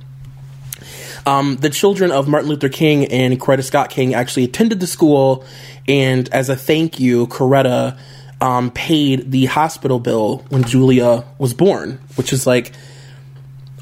um, 1.26 1.56
the 1.56 1.70
children 1.70 2.10
of 2.10 2.28
Martin 2.28 2.48
Luther 2.48 2.68
King 2.68 3.06
and 3.06 3.40
Coretta 3.40 3.64
Scott 3.64 3.90
King 3.90 4.14
actually 4.14 4.44
attended 4.44 4.80
the 4.80 4.86
school, 4.86 5.44
and 5.86 6.28
as 6.30 6.48
a 6.48 6.56
thank 6.56 7.00
you, 7.00 7.26
Coretta 7.26 7.98
um, 8.40 8.70
paid 8.70 9.30
the 9.30 9.46
hospital 9.46 9.98
bill 9.98 10.44
when 10.48 10.64
Julia 10.64 11.24
was 11.38 11.54
born, 11.54 12.00
which 12.16 12.32
is 12.32 12.46
like 12.46 12.72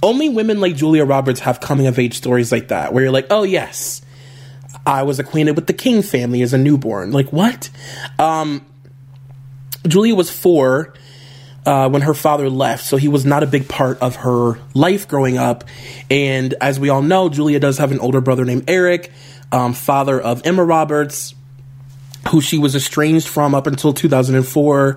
only 0.03 0.29
women 0.29 0.61
like 0.61 0.77
Julia 0.77 1.05
Roberts 1.05 1.41
have 1.41 1.61
coming 1.61 1.87
of 1.87 1.99
age 1.99 2.15
stories 2.15 2.53
like 2.53 2.69
that, 2.69 2.93
where 2.93 3.05
you're 3.05 3.13
like, 3.13 3.27
oh 3.31 3.43
yes, 3.43 4.03
I 4.87 5.03
was 5.03 5.19
acquainted 5.19 5.57
with 5.57 5.67
the 5.67 5.73
King 5.73 6.03
family 6.03 6.43
as 6.43 6.53
a 6.53 6.59
newborn. 6.59 7.13
Like 7.13 7.33
what? 7.33 7.71
Um, 8.19 8.65
Julia 9.87 10.15
was 10.15 10.31
four 10.31 10.95
uh, 11.67 11.89
when 11.89 12.03
her 12.03 12.15
father 12.15 12.49
left, 12.49 12.85
so 12.85 12.97
he 12.97 13.09
was 13.09 13.27
not 13.27 13.43
a 13.43 13.47
big 13.47 13.69
part 13.69 13.99
of 13.99 14.17
her 14.17 14.59
life 14.73 15.09
growing 15.09 15.37
up. 15.37 15.65
And 16.09 16.55
as 16.61 16.79
we 16.79 16.89
all 16.89 17.03
know, 17.03 17.29
Julia 17.29 17.59
does 17.59 17.79
have 17.79 17.91
an 17.91 17.99
older 17.99 18.21
brother 18.21 18.45
named 18.45 18.65
Eric, 18.69 19.11
um, 19.51 19.75
father 19.75 20.21
of 20.21 20.47
Emma 20.47 20.65
Roberts, 20.65 21.35
who 22.31 22.41
she 22.41 22.57
was 22.57 22.77
estranged 22.77 23.27
from 23.27 23.55
up 23.55 23.67
until 23.67 23.93
2004. 23.93 24.97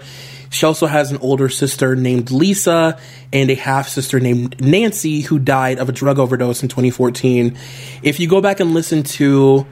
She 0.52 0.66
also 0.66 0.86
has 0.86 1.12
an 1.12 1.18
older 1.18 1.50
sister 1.50 1.96
named 1.96 2.32
Lisa 2.32 3.00
and 3.34 3.50
a 3.50 3.56
half 3.56 3.88
sister 3.88 4.20
named 4.20 4.62
Nancy 4.62 5.22
who 5.22 5.40
died 5.40 5.80
of 5.80 5.90
a 5.90 5.92
drug 5.92 6.20
overdose 6.20 6.62
in 6.62 6.70
2014. 6.70 7.58
If 8.04 8.20
you 8.20 8.28
go 8.28 8.42
back 8.42 8.60
and 8.60 8.74
listen 8.74 9.04
to 9.04 9.66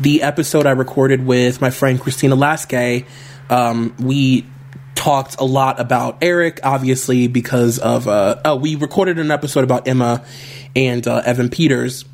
the 0.00 0.22
episode 0.22 0.66
I 0.66 0.72
recorded 0.72 1.24
with 1.24 1.60
my 1.60 1.70
friend 1.70 2.00
Christina 2.00 2.34
Lasky, 2.34 3.06
um, 3.48 3.94
we 4.00 4.44
talked 4.94 5.36
a 5.38 5.44
lot 5.44 5.80
about 5.80 6.18
Eric, 6.22 6.60
obviously, 6.62 7.28
because 7.28 7.78
of. 7.78 8.08
Uh, 8.08 8.40
oh, 8.44 8.56
we 8.56 8.76
recorded 8.76 9.18
an 9.18 9.30
episode 9.30 9.64
about 9.64 9.88
Emma 9.88 10.24
and 10.74 11.06
uh, 11.06 11.22
Evan 11.24 11.48
Peters 11.48 12.04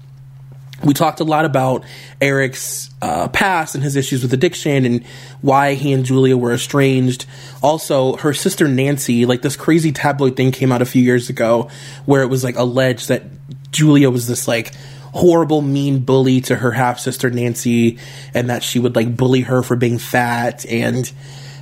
we 0.83 0.95
talked 0.95 1.21
a 1.21 1.25
lot 1.25 1.45
about 1.45 1.85
Eric's 2.21 2.91
uh, 3.03 3.29
past 3.29 3.75
and 3.75 3.85
his 3.85 3.97
issues 3.97 4.23
with 4.23 4.33
addiction 4.33 4.85
and 4.85 5.05
why 5.43 5.75
he 5.75 5.93
and 5.93 6.05
Julia 6.05 6.37
were 6.37 6.53
estranged. 6.53 7.27
Also, 7.63 8.17
her 8.17 8.33
sister 8.33 8.67
Nancy, 8.67 9.27
like 9.27 9.43
this 9.43 9.57
crazy 9.57 9.93
tabloid 9.93 10.37
thing 10.37 10.53
came 10.53 10.73
out 10.73 10.81
a 10.81 10.87
few 10.87 11.03
years 11.03 11.29
ago 11.29 11.69
where 12.07 12.23
it 12.23 12.29
was 12.29 12.45
like 12.45 12.57
alleged 12.57 13.09
that 13.09 13.25
Julia 13.71 14.11
was 14.11 14.27
this 14.27 14.49
like 14.49 14.75
horrible, 15.13 15.61
mean 15.61 16.01
bully 16.01 16.41
to 16.43 16.57
her 16.57 16.71
half 16.71 16.99
sister 16.99 17.31
Nancy 17.31 17.99
and 18.33 18.49
that 18.49 18.63
she 18.63 18.79
would 18.79 18.97
like 18.97 19.15
bully 19.17 19.43
her 19.43 19.63
for 19.63 19.77
being 19.77 19.99
fat. 19.99 20.65
And 20.67 21.11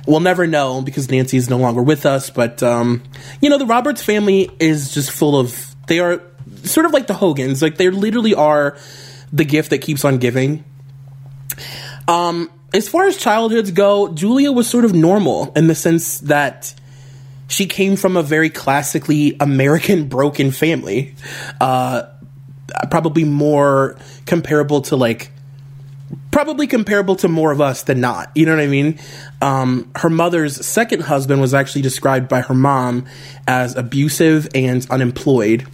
we'll 0.07 0.19
never 0.19 0.47
know 0.47 0.81
because 0.81 1.09
Nancy 1.09 1.37
is 1.37 1.49
no 1.49 1.57
longer 1.57 1.81
with 1.81 2.05
us. 2.05 2.29
But, 2.29 2.61
um, 2.63 3.03
you 3.41 3.49
know, 3.49 3.57
the 3.57 3.65
Roberts 3.65 4.03
family 4.03 4.49
is 4.59 4.93
just 4.93 5.11
full 5.11 5.39
of, 5.39 5.75
they 5.87 5.99
are 5.99 6.21
sort 6.63 6.85
of 6.85 6.93
like 6.93 7.07
the 7.07 7.13
Hogans. 7.13 7.61
Like, 7.61 7.77
they 7.77 7.89
literally 7.89 8.33
are 8.33 8.77
the 9.31 9.45
gift 9.45 9.69
that 9.71 9.79
keeps 9.79 10.05
on 10.05 10.17
giving. 10.17 10.63
Um, 12.07 12.49
as 12.73 12.87
far 12.87 13.05
as 13.05 13.17
childhoods 13.17 13.71
go, 13.71 14.09
Julia 14.09 14.51
was 14.51 14.69
sort 14.69 14.85
of 14.85 14.93
normal 14.93 15.51
in 15.55 15.67
the 15.67 15.75
sense 15.75 16.19
that 16.19 16.73
she 17.47 17.65
came 17.65 17.95
from 17.95 18.15
a 18.15 18.23
very 18.23 18.49
classically 18.49 19.35
American 19.39 20.07
broken 20.09 20.51
family. 20.51 21.15
Uh, 21.59 22.03
probably 22.91 23.23
more 23.23 23.97
comparable 24.25 24.81
to 24.81 24.95
like 24.95 25.31
probably 26.31 26.67
comparable 26.67 27.15
to 27.17 27.27
more 27.27 27.51
of 27.51 27.61
us 27.61 27.83
than 27.83 28.01
not. 28.01 28.31
You 28.35 28.45
know 28.45 28.55
what 28.55 28.63
I 28.63 28.67
mean? 28.67 28.99
Um, 29.41 29.91
her 29.95 30.09
mother's 30.09 30.65
second 30.65 31.01
husband 31.01 31.41
was 31.41 31.53
actually 31.53 31.81
described 31.81 32.27
by 32.27 32.41
her 32.41 32.53
mom 32.53 33.05
as 33.47 33.75
abusive 33.75 34.47
and 34.53 34.85
unemployed 34.89 35.67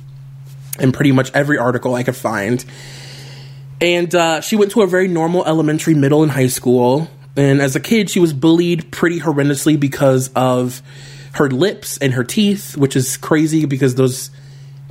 in 0.79 0.91
pretty 0.91 1.11
much 1.11 1.31
every 1.33 1.57
article 1.57 1.95
I 1.95 2.03
could 2.03 2.15
find. 2.15 2.63
And 3.81 4.13
uh, 4.13 4.41
she 4.41 4.55
went 4.55 4.71
to 4.71 4.81
a 4.81 4.87
very 4.87 5.07
normal 5.07 5.45
elementary, 5.45 5.93
middle, 5.93 6.23
and 6.23 6.31
high 6.31 6.47
school. 6.47 7.09
And 7.35 7.61
as 7.61 7.75
a 7.75 7.79
kid, 7.79 8.09
she 8.09 8.19
was 8.19 8.33
bullied 8.33 8.91
pretty 8.91 9.19
horrendously 9.19 9.79
because 9.79 10.29
of 10.35 10.81
her 11.33 11.49
lips 11.49 11.97
and 11.97 12.13
her 12.13 12.23
teeth, 12.23 12.77
which 12.77 12.95
is 12.95 13.17
crazy 13.17 13.65
because 13.65 13.95
those 13.95 14.31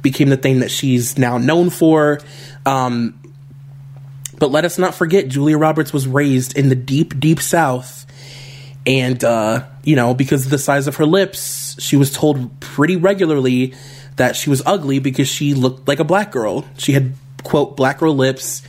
became 0.02 0.28
the 0.28 0.36
thing 0.36 0.60
that 0.60 0.70
she's 0.70 1.16
now 1.16 1.38
known 1.38 1.70
for. 1.70 2.20
Um, 2.66 3.18
but 4.44 4.50
let 4.50 4.66
us 4.66 4.76
not 4.76 4.94
forget, 4.94 5.28
Julia 5.28 5.56
Roberts 5.56 5.90
was 5.90 6.06
raised 6.06 6.54
in 6.54 6.68
the 6.68 6.74
deep, 6.74 7.18
deep 7.18 7.40
South. 7.40 8.04
And, 8.86 9.24
uh, 9.24 9.64
you 9.84 9.96
know, 9.96 10.12
because 10.12 10.44
of 10.44 10.50
the 10.50 10.58
size 10.58 10.86
of 10.86 10.96
her 10.96 11.06
lips, 11.06 11.80
she 11.80 11.96
was 11.96 12.12
told 12.12 12.60
pretty 12.60 12.96
regularly 12.96 13.72
that 14.16 14.36
she 14.36 14.50
was 14.50 14.60
ugly 14.66 14.98
because 14.98 15.28
she 15.28 15.54
looked 15.54 15.88
like 15.88 15.98
a 15.98 16.04
black 16.04 16.30
girl. 16.30 16.66
She 16.76 16.92
had, 16.92 17.14
quote, 17.42 17.74
black 17.74 18.00
girl 18.00 18.14
lips 18.14 18.60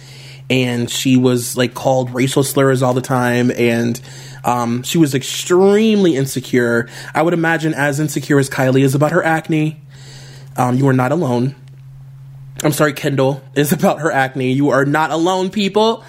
and 0.49 0.89
she 0.89 1.17
was 1.17 1.57
like 1.57 1.73
called 1.73 2.11
racial 2.11 2.43
slurs 2.43 2.81
all 2.81 2.93
the 2.93 3.01
time 3.01 3.51
and 3.51 3.99
um, 4.45 4.81
she 4.83 4.97
was 4.97 5.13
extremely 5.13 6.15
insecure. 6.15 6.87
I 7.13 7.21
would 7.21 7.33
imagine 7.33 7.73
as 7.73 7.99
insecure 7.99 8.39
as 8.39 8.49
Kylie 8.49 8.83
is 8.83 8.95
about 8.95 9.11
her 9.11 9.25
acne. 9.25 9.81
Um, 10.55 10.77
you 10.77 10.87
are 10.87 10.93
not 10.93 11.11
alone. 11.11 11.53
I'm 12.63 12.71
sorry, 12.71 12.93
Kendall 12.93 13.43
is 13.53 13.71
about 13.71 13.99
her 13.99 14.11
acne. 14.11 14.53
You 14.53 14.69
are 14.69 14.85
not 14.85 15.11
alone, 15.11 15.49
people. 15.49 16.03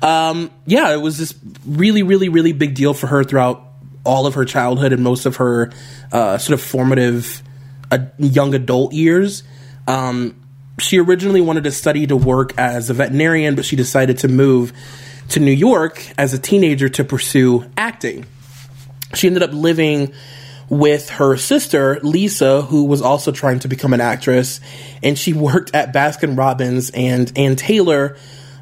Um, 0.00 0.50
yeah, 0.66 0.92
it 0.92 0.98
was 1.00 1.18
this 1.18 1.34
really, 1.66 2.02
really, 2.02 2.28
really 2.28 2.52
big 2.52 2.74
deal 2.74 2.94
for 2.94 3.08
her 3.08 3.24
throughout 3.24 3.64
all 4.04 4.26
of 4.26 4.34
her 4.34 4.44
childhood 4.44 4.92
and 4.92 5.02
most 5.02 5.26
of 5.26 5.36
her 5.36 5.70
uh, 6.12 6.38
sort 6.38 6.54
of 6.54 6.64
formative 6.64 7.42
uh, 7.90 7.98
young 8.18 8.54
adult 8.54 8.92
years. 8.92 9.42
Um, 9.86 10.36
she 10.78 10.98
originally 10.98 11.40
wanted 11.40 11.64
to 11.64 11.72
study 11.72 12.06
to 12.06 12.16
work 12.16 12.56
as 12.58 12.90
a 12.90 12.94
veterinarian, 12.94 13.54
but 13.56 13.64
she 13.64 13.76
decided 13.76 14.18
to 14.18 14.28
move 14.28 14.72
to 15.30 15.40
New 15.40 15.52
York 15.52 16.06
as 16.16 16.32
a 16.32 16.38
teenager 16.38 16.88
to 16.88 17.04
pursue 17.04 17.68
acting. 17.76 18.24
She 19.14 19.26
ended 19.26 19.42
up 19.42 19.52
living 19.52 20.12
with 20.70 21.10
her 21.10 21.36
sister, 21.36 21.98
Lisa, 22.02 22.62
who 22.62 22.84
was 22.84 23.00
also 23.00 23.32
trying 23.32 23.58
to 23.60 23.68
become 23.68 23.92
an 23.92 24.00
actress, 24.00 24.60
and 25.02 25.18
she 25.18 25.32
worked 25.32 25.74
at 25.74 25.92
Baskin 25.92 26.36
Robbins 26.36 26.90
and 26.90 27.32
Ann 27.36 27.56
Taylor 27.56 28.16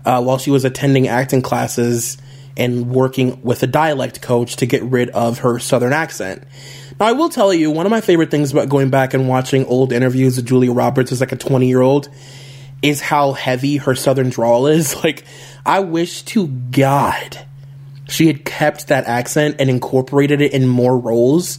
uh, 0.04 0.22
while 0.22 0.38
she 0.38 0.50
was 0.50 0.64
attending 0.64 1.08
acting 1.08 1.42
classes 1.42 2.16
and 2.56 2.90
working 2.90 3.42
with 3.42 3.62
a 3.62 3.66
dialect 3.66 4.22
coach 4.22 4.56
to 4.56 4.66
get 4.66 4.82
rid 4.84 5.10
of 5.10 5.40
her 5.40 5.58
southern 5.58 5.92
accent. 5.92 6.42
Now, 6.98 7.06
I 7.06 7.12
will 7.12 7.28
tell 7.28 7.52
you, 7.52 7.70
one 7.70 7.84
of 7.84 7.90
my 7.90 8.00
favorite 8.00 8.30
things 8.30 8.52
about 8.52 8.68
going 8.68 8.88
back 8.88 9.12
and 9.12 9.28
watching 9.28 9.66
old 9.66 9.92
interviews 9.92 10.36
with 10.36 10.46
Julia 10.46 10.72
Roberts 10.72 11.12
as 11.12 11.20
like 11.20 11.32
a 11.32 11.36
20 11.36 11.68
year 11.68 11.82
old 11.82 12.08
is 12.82 13.00
how 13.00 13.32
heavy 13.32 13.76
her 13.78 13.94
southern 13.94 14.30
drawl 14.30 14.66
is. 14.66 14.96
Like, 15.04 15.25
I 15.64 15.80
wish 15.80 16.22
to 16.22 16.46
God 16.46 17.44
she 18.08 18.28
had 18.28 18.44
kept 18.44 18.88
that 18.88 19.04
accent 19.06 19.56
and 19.58 19.68
incorporated 19.68 20.40
it 20.40 20.52
in 20.52 20.66
more 20.66 20.96
roles. 20.96 21.58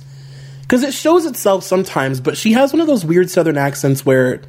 Because 0.67 0.83
it 0.83 0.93
shows 0.93 1.25
itself 1.25 1.63
sometimes, 1.63 2.19
but 2.19 2.37
she 2.37 2.53
has 2.53 2.73
one 2.73 2.81
of 2.81 2.87
those 2.87 3.05
weird 3.05 3.29
southern 3.29 3.57
accents 3.57 4.05
where 4.05 4.41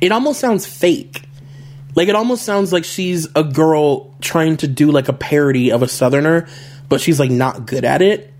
it 0.00 0.12
almost 0.12 0.40
sounds 0.40 0.64
fake. 0.64 1.24
Like, 1.94 2.08
it 2.08 2.14
almost 2.14 2.44
sounds 2.44 2.72
like 2.72 2.84
she's 2.84 3.28
a 3.34 3.44
girl 3.44 4.14
trying 4.20 4.56
to 4.58 4.68
do 4.68 4.90
like 4.90 5.08
a 5.08 5.12
parody 5.12 5.72
of 5.72 5.82
a 5.82 5.88
southerner, 5.88 6.48
but 6.88 7.00
she's 7.00 7.20
like 7.20 7.30
not 7.30 7.66
good 7.66 7.84
at 7.84 8.00
it 8.00 8.32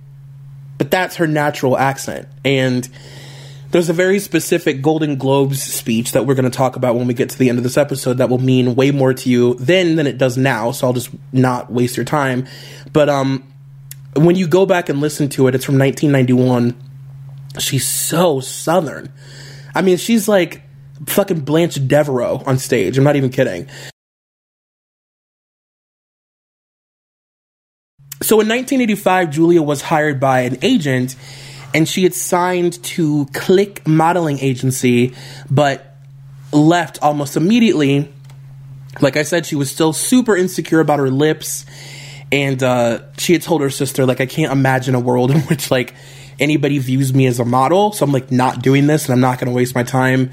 but 0.78 0.90
that's 0.90 1.17
her 1.17 1.26
natural 1.26 1.76
accent. 1.76 2.28
And 2.45 2.88
there's 3.73 3.90
a 3.90 3.93
very 3.93 4.21
specific 4.21 4.81
Golden 4.81 5.17
Globes 5.17 5.62
speech 5.62 6.12
that 6.12 6.25
we're 6.25 6.35
going 6.35 6.50
to 6.50 6.57
talk 6.57 6.76
about 6.76 6.95
when 6.95 7.07
we 7.07 7.14
get 7.14 7.31
to 7.31 7.38
the 7.38 7.50
end 7.50 7.59
of 7.59 7.64
this 7.64 7.76
episode 7.76 8.14
that 8.14 8.31
will 8.31 8.38
mean 8.38 8.76
way 8.76 8.93
more 8.93 9.12
to 9.12 9.28
you 9.28 9.55
then 9.55 9.97
than 9.97 10.07
it 10.07 10.17
does 10.17 10.38
now. 10.38 10.71
So 10.71 10.87
I'll 10.87 10.93
just 10.95 11.11
not 11.33 11.71
waste 11.71 11.97
your 11.97 12.07
time. 12.07 12.47
But 12.93 13.11
um, 13.11 13.45
when 14.26 14.37
you 14.37 14.46
go 14.46 14.66
back 14.66 14.88
and 14.88 15.00
listen 15.00 15.28
to 15.30 15.46
it, 15.48 15.54
it's 15.54 15.64
from 15.64 15.78
1991. 15.78 16.75
She's 17.58 17.87
so 17.87 18.40
southern. 18.40 19.12
I 19.75 19.82
mean, 19.82 19.96
she's 19.96 20.28
like 20.28 20.62
fucking 21.06 21.40
Blanche 21.40 21.87
Devereaux 21.87 22.42
on 22.46 22.58
stage. 22.58 22.98
I'm 22.98 23.04
not 23.04 23.16
even 23.16 23.30
kidding. 23.30 23.68
So 28.22 28.40
in 28.40 28.48
1985, 28.48 29.30
Julia 29.30 29.62
was 29.62 29.80
hired 29.80 30.18
by 30.20 30.40
an 30.40 30.58
agent 30.62 31.16
and 31.75 31.88
she 31.88 32.02
had 32.02 32.14
signed 32.14 32.82
to 32.82 33.26
Click 33.32 33.87
Modeling 33.87 34.38
Agency, 34.40 35.14
but 35.50 35.94
left 36.52 36.98
almost 37.02 37.37
immediately. 37.37 38.12
Like 39.00 39.16
I 39.16 39.22
said, 39.22 39.46
she 39.46 39.54
was 39.54 39.70
still 39.70 39.92
super 39.92 40.37
insecure 40.37 40.80
about 40.80 40.98
her 40.98 41.10
lips, 41.10 41.64
and 42.30 42.62
uh, 42.62 43.00
she 43.16 43.32
had 43.32 43.42
told 43.42 43.61
her 43.61 43.70
sister, 43.70 44.06
like, 44.06 44.20
I 44.20 44.26
can't 44.26 44.52
imagine 44.52 44.94
a 44.94 45.00
world 45.00 45.30
in 45.32 45.40
which 45.42 45.70
like 45.70 45.94
anybody 46.38 46.78
views 46.78 47.12
me 47.12 47.26
as 47.26 47.40
a 47.40 47.44
model, 47.44 47.92
so 47.92 48.04
I'm 48.04 48.12
like 48.12 48.30
not 48.30 48.62
doing 48.62 48.87
this, 48.87 49.06
and 49.06 49.12
I'm 49.12 49.20
not 49.20 49.38
going 49.38 49.50
to 49.50 49.56
waste 49.56 49.75
my 49.75 49.82
time. 49.82 50.30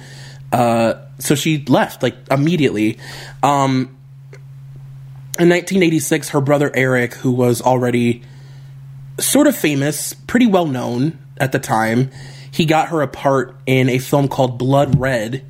Uh, 0.52 0.96
so 1.20 1.36
she 1.36 1.64
left 1.66 2.04
like 2.04 2.16
immediately. 2.30 2.98
Um, 3.44 3.96
in 5.38 5.50
1986, 5.50 6.30
her 6.30 6.42
brother 6.42 6.72
Eric, 6.74 7.14
who 7.16 7.32
was 7.32 7.62
already 7.62 8.24
sort 9.20 9.48
of 9.48 9.56
famous, 9.56 10.14
pretty 10.14 10.48
well 10.48 10.66
known 10.66 11.18
at 11.38 11.52
the 11.52 11.60
time, 11.60 12.10
he 12.52 12.66
got 12.66 12.90
her 12.90 13.02
a 13.02 13.08
part 13.08 13.58
in 13.66 13.90
a 13.90 13.98
film 13.98 14.30
called 14.30 14.58
Blood 14.58 15.00
Red. 15.00 15.46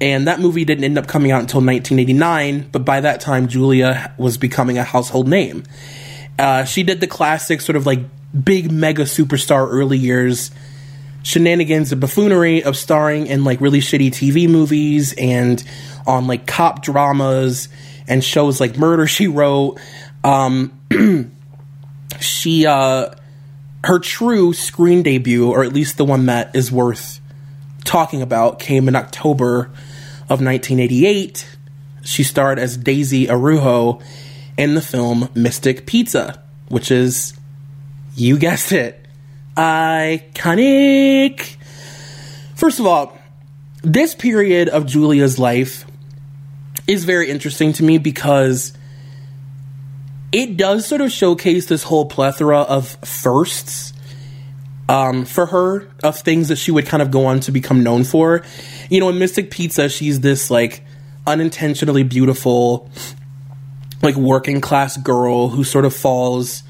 And 0.00 0.28
that 0.28 0.38
movie 0.40 0.64
didn't 0.64 0.84
end 0.84 0.96
up 0.96 1.08
coming 1.08 1.32
out 1.32 1.40
until 1.40 1.60
1989, 1.60 2.68
but 2.70 2.84
by 2.84 3.00
that 3.00 3.20
time, 3.20 3.48
Julia 3.48 4.14
was 4.16 4.38
becoming 4.38 4.78
a 4.78 4.84
household 4.84 5.26
name. 5.26 5.64
Uh, 6.38 6.64
she 6.64 6.84
did 6.84 7.00
the 7.00 7.08
classic, 7.08 7.60
sort 7.60 7.74
of 7.74 7.84
like 7.84 8.00
big 8.44 8.70
mega 8.70 9.02
superstar 9.02 9.68
early 9.68 9.98
years 9.98 10.52
shenanigans 11.22 11.92
and 11.92 12.00
buffoonery 12.00 12.62
of 12.62 12.76
starring 12.76 13.26
in 13.26 13.44
like 13.44 13.60
really 13.60 13.80
shitty 13.80 14.08
TV 14.08 14.48
movies 14.48 15.12
and 15.18 15.62
on 16.06 16.26
like 16.26 16.46
cop 16.46 16.82
dramas 16.82 17.68
and 18.06 18.24
shows 18.24 18.60
like 18.60 18.78
Murder 18.78 19.06
She 19.06 19.26
Wrote. 19.26 19.78
Um, 20.24 20.72
she 22.20 22.66
uh, 22.66 23.10
her 23.84 23.98
true 23.98 24.52
screen 24.52 25.02
debut, 25.02 25.50
or 25.50 25.64
at 25.64 25.72
least 25.72 25.98
the 25.98 26.04
one 26.04 26.26
that 26.26 26.56
is 26.56 26.72
worth 26.72 27.20
talking 27.84 28.22
about, 28.22 28.58
came 28.58 28.88
in 28.88 28.96
October 28.96 29.70
of 30.28 30.40
1988. 30.40 31.46
She 32.02 32.22
starred 32.22 32.58
as 32.58 32.76
Daisy 32.76 33.28
Araujo 33.28 34.00
in 34.56 34.74
the 34.74 34.80
film 34.80 35.28
Mystic 35.34 35.86
Pizza, 35.86 36.42
which 36.68 36.90
is, 36.90 37.34
you 38.14 38.38
guessed 38.38 38.72
it, 38.72 39.06
iconic. 39.56 41.56
First 42.54 42.80
of 42.80 42.86
all, 42.86 43.16
this 43.82 44.14
period 44.14 44.68
of 44.68 44.86
Julia's 44.86 45.38
life 45.38 45.84
is 46.86 47.04
very 47.04 47.30
interesting 47.30 47.72
to 47.74 47.84
me 47.84 47.98
because 47.98 48.72
it 50.32 50.56
does 50.56 50.86
sort 50.86 51.00
of 51.00 51.12
showcase 51.12 51.66
this 51.66 51.84
whole 51.84 52.06
plethora 52.06 52.60
of 52.60 52.88
firsts 53.04 53.92
um, 54.88 55.24
for 55.24 55.46
her 55.46 55.88
of 56.02 56.18
things 56.18 56.48
that 56.48 56.56
she 56.56 56.70
would 56.70 56.86
kind 56.86 57.02
of 57.02 57.10
go 57.10 57.26
on 57.26 57.40
to 57.40 57.52
become 57.52 57.82
known 57.82 58.04
for. 58.04 58.42
You 58.88 59.00
know, 59.00 59.08
in 59.08 59.18
Mystic 59.18 59.50
Pizza, 59.50 59.88
she's 59.88 60.20
this 60.20 60.50
like 60.50 60.82
unintentionally 61.26 62.02
beautiful, 62.02 62.90
like 64.02 64.16
working 64.16 64.60
class 64.60 64.96
girl 64.96 65.48
who 65.48 65.64
sort 65.64 65.84
of 65.84 65.94
falls, 65.94 66.62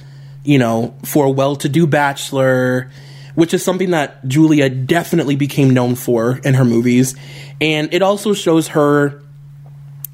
you 0.44 0.58
know, 0.58 0.94
for 1.04 1.26
a 1.26 1.30
well 1.30 1.56
to 1.56 1.68
do 1.68 1.86
bachelor, 1.86 2.90
which 3.34 3.54
is 3.54 3.64
something 3.64 3.90
that 3.92 4.26
Julia 4.26 4.68
definitely 4.68 5.36
became 5.36 5.70
known 5.70 5.94
for 5.94 6.38
in 6.38 6.54
her 6.54 6.64
movies. 6.64 7.14
And 7.60 7.92
it 7.94 8.02
also 8.02 8.34
shows 8.34 8.68
her 8.68 9.22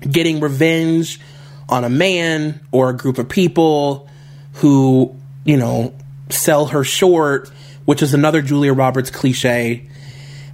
getting 0.00 0.40
revenge 0.40 1.20
on 1.68 1.84
a 1.84 1.90
man 1.90 2.61
or 2.70 2.90
a 2.90 2.92
group 2.92 3.16
of 3.16 3.28
people 3.28 4.08
who, 4.54 5.14
you 5.44 5.56
know, 5.56 5.94
sell 6.28 6.66
her 6.66 6.84
short, 6.84 7.50
which 7.87 8.02
is 8.02 8.12
another 8.12 8.42
Julia 8.42 8.75
Roberts 8.75 9.11
cliche. 9.11 9.88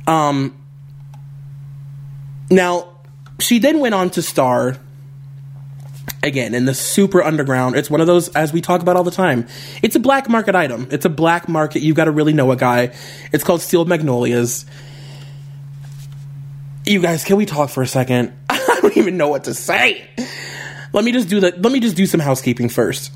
Um, 0.07 0.57
now, 2.50 2.88
she 3.38 3.59
then 3.59 3.80
went 3.80 3.95
on 3.95 4.11
to 4.11 4.23
star 4.23 4.76
again 6.23 6.54
in 6.54 6.64
the 6.64 6.75
super 6.75 7.23
underground. 7.23 7.76
It's 7.76 7.90
one 7.90 8.00
of 8.00 8.07
those, 8.07 8.28
as 8.30 8.52
we 8.52 8.61
talk 8.61 8.83
about 8.83 8.97
all 8.97 9.04
the 9.04 9.11
time, 9.11 9.47
it's 9.83 9.97
a 9.97 10.00
black 10.00 10.28
market 10.28 10.54
item. 10.54 10.88
It's 10.90 11.04
a 11.04 11.11
black 11.11 11.49
market. 11.49 11.83
You've 11.83 11.97
got 11.97 12.04
to 12.04 12.11
really 12.11 12.33
know 12.33 12.50
a 12.50 12.57
guy. 12.57 12.95
It's 13.33 13.45
called 13.45 13.62
Steel 13.62 13.85
Magnolias. 13.85 14.66
You 16.87 17.00
guys, 17.00 17.25
can 17.25 17.37
we 17.37 17.47
talk 17.47 17.71
for 17.71 17.83
a 17.83 17.87
second? 17.87 18.33
I 18.49 18.78
don't 18.83 18.97
even 18.97 19.16
know 19.16 19.28
what 19.28 19.45
to 19.45 19.54
say. 19.54 20.09
Let 20.92 21.04
me 21.04 21.12
just 21.12 21.28
do 21.28 21.40
that. 21.40 21.62
Let 21.62 21.73
me 21.73 21.80
just 21.80 21.97
do 21.97 22.07
some 22.07 22.21
housekeeping 22.21 22.69
first. 22.69 23.12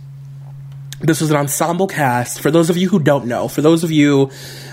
This 1.00 1.21
was 1.21 1.31
an 1.31 1.37
ensemble 1.37 1.87
cast. 1.87 2.41
For 2.41 2.50
those 2.50 2.71
of 2.71 2.76
you 2.76 2.88
who 2.88 2.99
don't 2.99 3.26
know, 3.26 3.49
for 3.49 3.62
those 3.62 3.85
of 3.85 3.91
you 3.91 4.31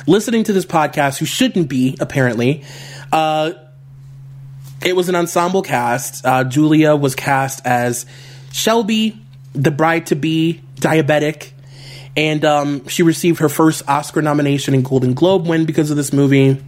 listening 0.08 0.44
to 0.46 0.54
this 0.54 0.66
podcast 0.66 1.18
who 1.18 1.26
shouldn't 1.26 1.68
be, 1.68 1.98
apparently, 2.00 2.64
uh, 3.12 3.54
it 4.84 4.96
was 4.96 5.10
an 5.10 5.16
ensemble 5.16 5.62
cast. 5.62 6.26
Uh, 6.26 6.44
Julia 6.44 6.96
was 6.96 7.16
cast 7.16 7.66
as 7.66 8.06
Shelby, 8.52 9.20
the 9.54 9.72
bride 9.72 10.08
to 10.08 10.16
be, 10.16 10.62
diabetic, 10.76 11.52
and 12.18 12.44
um, 12.44 12.88
she 12.88 13.04
received 13.04 13.40
her 13.40 13.50
first 13.50 13.88
Oscar 13.88 14.22
nomination 14.22 14.74
and 14.74 14.84
Golden 14.84 15.14
Globe 15.14 15.48
win 15.48 15.66
because 15.66 15.92
of 15.92 15.98
this 15.98 16.12
movie. 16.12 16.62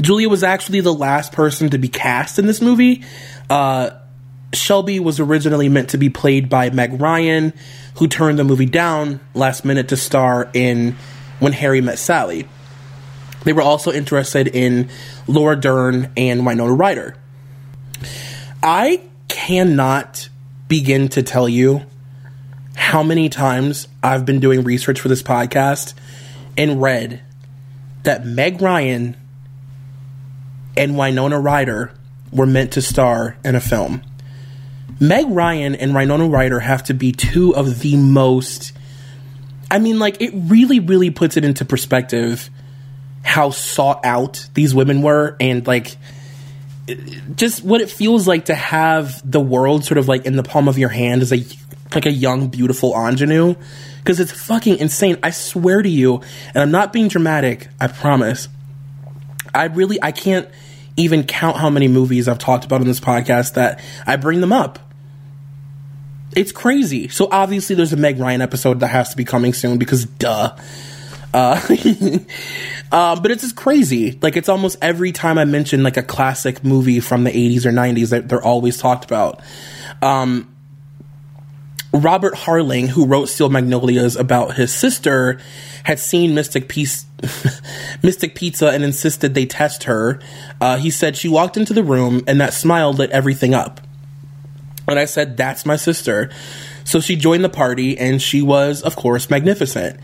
Julia 0.00 0.28
was 0.28 0.42
actually 0.42 0.80
the 0.80 0.94
last 0.94 1.32
person 1.32 1.70
to 1.70 1.78
be 1.78 1.88
cast 1.88 2.38
in 2.38 2.46
this 2.46 2.60
movie. 2.60 3.04
Uh, 3.48 3.90
Shelby 4.52 4.98
was 4.98 5.20
originally 5.20 5.68
meant 5.68 5.90
to 5.90 5.98
be 5.98 6.08
played 6.08 6.48
by 6.48 6.70
Meg 6.70 7.00
Ryan, 7.00 7.52
who 7.96 8.08
turned 8.08 8.38
the 8.38 8.44
movie 8.44 8.66
down 8.66 9.20
last 9.34 9.64
minute 9.64 9.88
to 9.88 9.96
star 9.96 10.50
in 10.54 10.96
When 11.38 11.52
Harry 11.52 11.80
Met 11.80 11.98
Sally. 11.98 12.48
They 13.44 13.52
were 13.52 13.62
also 13.62 13.90
interested 13.92 14.48
in 14.48 14.88
Laura 15.26 15.56
Dern 15.56 16.12
and 16.16 16.44
Winona 16.44 16.74
Ryder. 16.74 17.16
I 18.62 19.02
cannot 19.28 20.28
begin 20.68 21.08
to 21.08 21.22
tell 21.22 21.48
you 21.48 21.82
how 22.76 23.02
many 23.02 23.28
times 23.28 23.88
I've 24.02 24.26
been 24.26 24.40
doing 24.40 24.62
research 24.62 25.00
for 25.00 25.08
this 25.08 25.22
podcast 25.22 25.94
and 26.56 26.80
read 26.80 27.22
that 28.02 28.24
Meg 28.24 28.60
Ryan 28.60 29.16
and 30.76 30.96
Winona 30.96 31.40
Ryder 31.40 31.92
were 32.32 32.46
meant 32.46 32.72
to 32.72 32.82
star 32.82 33.36
in 33.44 33.54
a 33.54 33.60
film. 33.60 34.02
Meg 35.00 35.26
Ryan 35.28 35.74
and 35.74 35.94
Winona 35.94 36.28
Ryder 36.28 36.60
have 36.60 36.84
to 36.84 36.94
be 36.94 37.12
two 37.12 37.54
of 37.54 37.80
the 37.80 37.96
most. 37.96 38.72
I 39.70 39.78
mean, 39.78 39.98
like, 39.98 40.20
it 40.20 40.30
really, 40.34 40.80
really 40.80 41.10
puts 41.10 41.36
it 41.36 41.44
into 41.44 41.64
perspective 41.64 42.50
how 43.22 43.50
sought 43.50 44.04
out 44.04 44.48
these 44.54 44.74
women 44.74 45.02
were 45.02 45.36
and, 45.40 45.66
like, 45.66 45.96
just 47.36 47.62
what 47.62 47.80
it 47.80 47.90
feels 47.90 48.26
like 48.26 48.46
to 48.46 48.54
have 48.54 49.20
the 49.30 49.40
world 49.40 49.84
sort 49.84 49.98
of 49.98 50.08
like 50.08 50.26
in 50.26 50.36
the 50.36 50.42
palm 50.42 50.66
of 50.66 50.76
your 50.76 50.88
hand 50.88 51.22
as 51.22 51.32
a 51.32 51.44
like 51.94 52.06
a 52.06 52.10
young 52.10 52.48
beautiful 52.48 52.92
ingenue 52.96 53.54
because 53.98 54.18
it's 54.18 54.32
fucking 54.32 54.78
insane 54.78 55.16
i 55.22 55.30
swear 55.30 55.82
to 55.82 55.88
you 55.88 56.20
and 56.48 56.56
i'm 56.56 56.72
not 56.72 56.92
being 56.92 57.06
dramatic 57.06 57.68
i 57.80 57.86
promise 57.86 58.48
i 59.54 59.66
really 59.66 60.02
i 60.02 60.10
can't 60.10 60.48
even 60.96 61.22
count 61.22 61.56
how 61.58 61.70
many 61.70 61.86
movies 61.86 62.26
i've 62.26 62.38
talked 62.40 62.64
about 62.64 62.80
on 62.80 62.88
this 62.88 62.98
podcast 62.98 63.54
that 63.54 63.80
i 64.04 64.16
bring 64.16 64.40
them 64.40 64.52
up 64.52 64.90
it's 66.36 66.52
crazy. 66.52 67.08
So 67.08 67.28
obviously, 67.30 67.76
there's 67.76 67.92
a 67.92 67.96
Meg 67.96 68.18
Ryan 68.18 68.40
episode 68.40 68.80
that 68.80 68.88
has 68.88 69.10
to 69.10 69.16
be 69.16 69.24
coming 69.24 69.52
soon 69.52 69.78
because 69.78 70.04
duh. 70.04 70.56
Uh, 71.32 71.60
uh, 72.92 73.20
but 73.20 73.30
it's 73.30 73.42
just 73.42 73.56
crazy. 73.56 74.18
Like 74.20 74.36
it's 74.36 74.48
almost 74.48 74.78
every 74.82 75.12
time 75.12 75.38
I 75.38 75.44
mention 75.44 75.82
like 75.82 75.96
a 75.96 76.02
classic 76.02 76.64
movie 76.64 77.00
from 77.00 77.24
the 77.24 77.30
80s 77.30 77.64
or 77.66 77.70
90s 77.70 78.10
that 78.10 78.28
they're 78.28 78.42
always 78.42 78.78
talked 78.78 79.04
about. 79.04 79.40
Um, 80.02 80.54
Robert 81.92 82.34
Harling, 82.34 82.88
who 82.88 83.06
wrote 83.06 83.28
Steel 83.28 83.48
Magnolias 83.48 84.14
about 84.14 84.54
his 84.54 84.72
sister, 84.72 85.40
had 85.84 85.98
seen 85.98 86.34
Mystic 86.34 86.72
Mystic 88.02 88.34
Pizza 88.34 88.68
and 88.68 88.84
insisted 88.84 89.34
they 89.34 89.46
test 89.46 89.84
her. 89.84 90.20
Uh, 90.60 90.78
he 90.78 90.90
said 90.90 91.16
she 91.16 91.28
walked 91.28 91.56
into 91.56 91.72
the 91.72 91.82
room 91.82 92.22
and 92.26 92.40
that 92.40 92.54
smile 92.54 92.92
lit 92.92 93.10
everything 93.10 93.54
up. 93.54 93.80
And 94.86 94.98
I 94.98 95.04
said, 95.04 95.36
That's 95.36 95.66
my 95.66 95.76
sister. 95.76 96.30
So 96.84 97.00
she 97.00 97.14
joined 97.14 97.44
the 97.44 97.48
party, 97.48 97.96
and 97.96 98.20
she 98.20 98.42
was, 98.42 98.82
of 98.82 98.96
course, 98.96 99.30
magnificent. 99.30 100.00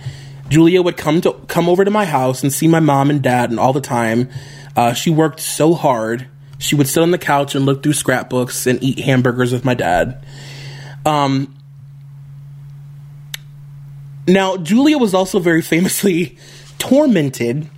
Julia 0.49 0.83
would 0.83 0.97
come 0.97 1.21
to 1.23 1.33
come 1.49 1.69
over 1.69 1.85
to 1.85 1.91
my 1.91 2.05
house 2.05 2.43
and 2.43 2.53
see 2.53 2.69
my 2.69 2.81
mom 2.81 3.11
and 3.11 3.23
dad, 3.23 3.51
and 3.51 3.59
all 3.59 3.73
the 3.73 3.81
time, 3.81 4.31
uh, 4.77 4.93
she 4.93 5.11
worked 5.11 5.41
so 5.41 5.75
hard. 5.75 6.29
She 6.59 6.75
would 6.75 6.89
sit 6.89 7.03
on 7.03 7.11
the 7.11 7.19
couch 7.19 7.55
and 7.55 7.67
look 7.67 7.83
through 7.83 7.93
scrapbooks 7.95 8.67
and 8.67 8.83
eat 8.83 9.01
hamburgers 9.01 9.53
with 9.53 9.65
my 9.65 9.75
dad. 9.75 10.25
Um, 11.05 11.55
now, 14.27 14.57
Julia 14.57 14.99
was 14.99 15.15
also 15.15 15.39
very 15.39 15.63
famously 15.63 16.39
tormented 16.79 17.69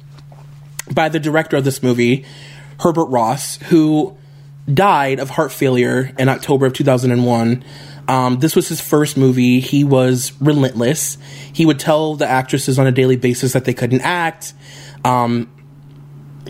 by 0.91 1.09
the 1.09 1.21
director 1.21 1.57
of 1.57 1.65
this 1.65 1.83
movie, 1.83 2.25
Herbert 2.81 3.07
Ross, 3.07 3.57
who 3.65 4.17
died 4.73 5.19
of 5.19 5.31
heart 5.31 5.53
failure 5.53 6.15
in 6.19 6.29
October 6.29 6.67
of 6.67 6.73
2001. 6.73 7.65
Um, 8.09 8.39
this 8.39 8.57
was 8.57 8.69
his 8.69 8.81
first 8.81 9.17
movie. 9.17 9.61
He 9.61 9.85
was 9.85 10.33
relentless. 10.41 11.19
He 11.53 11.67
would 11.67 11.79
tell 11.79 12.15
the 12.15 12.27
actresses 12.27 12.79
on 12.79 12.87
a 12.87 12.93
daily 12.93 13.17
basis 13.17 13.53
that 13.53 13.67
they 13.67 13.75
couldn't 13.75 14.01
act. 14.01 14.55
Um, 15.05 15.53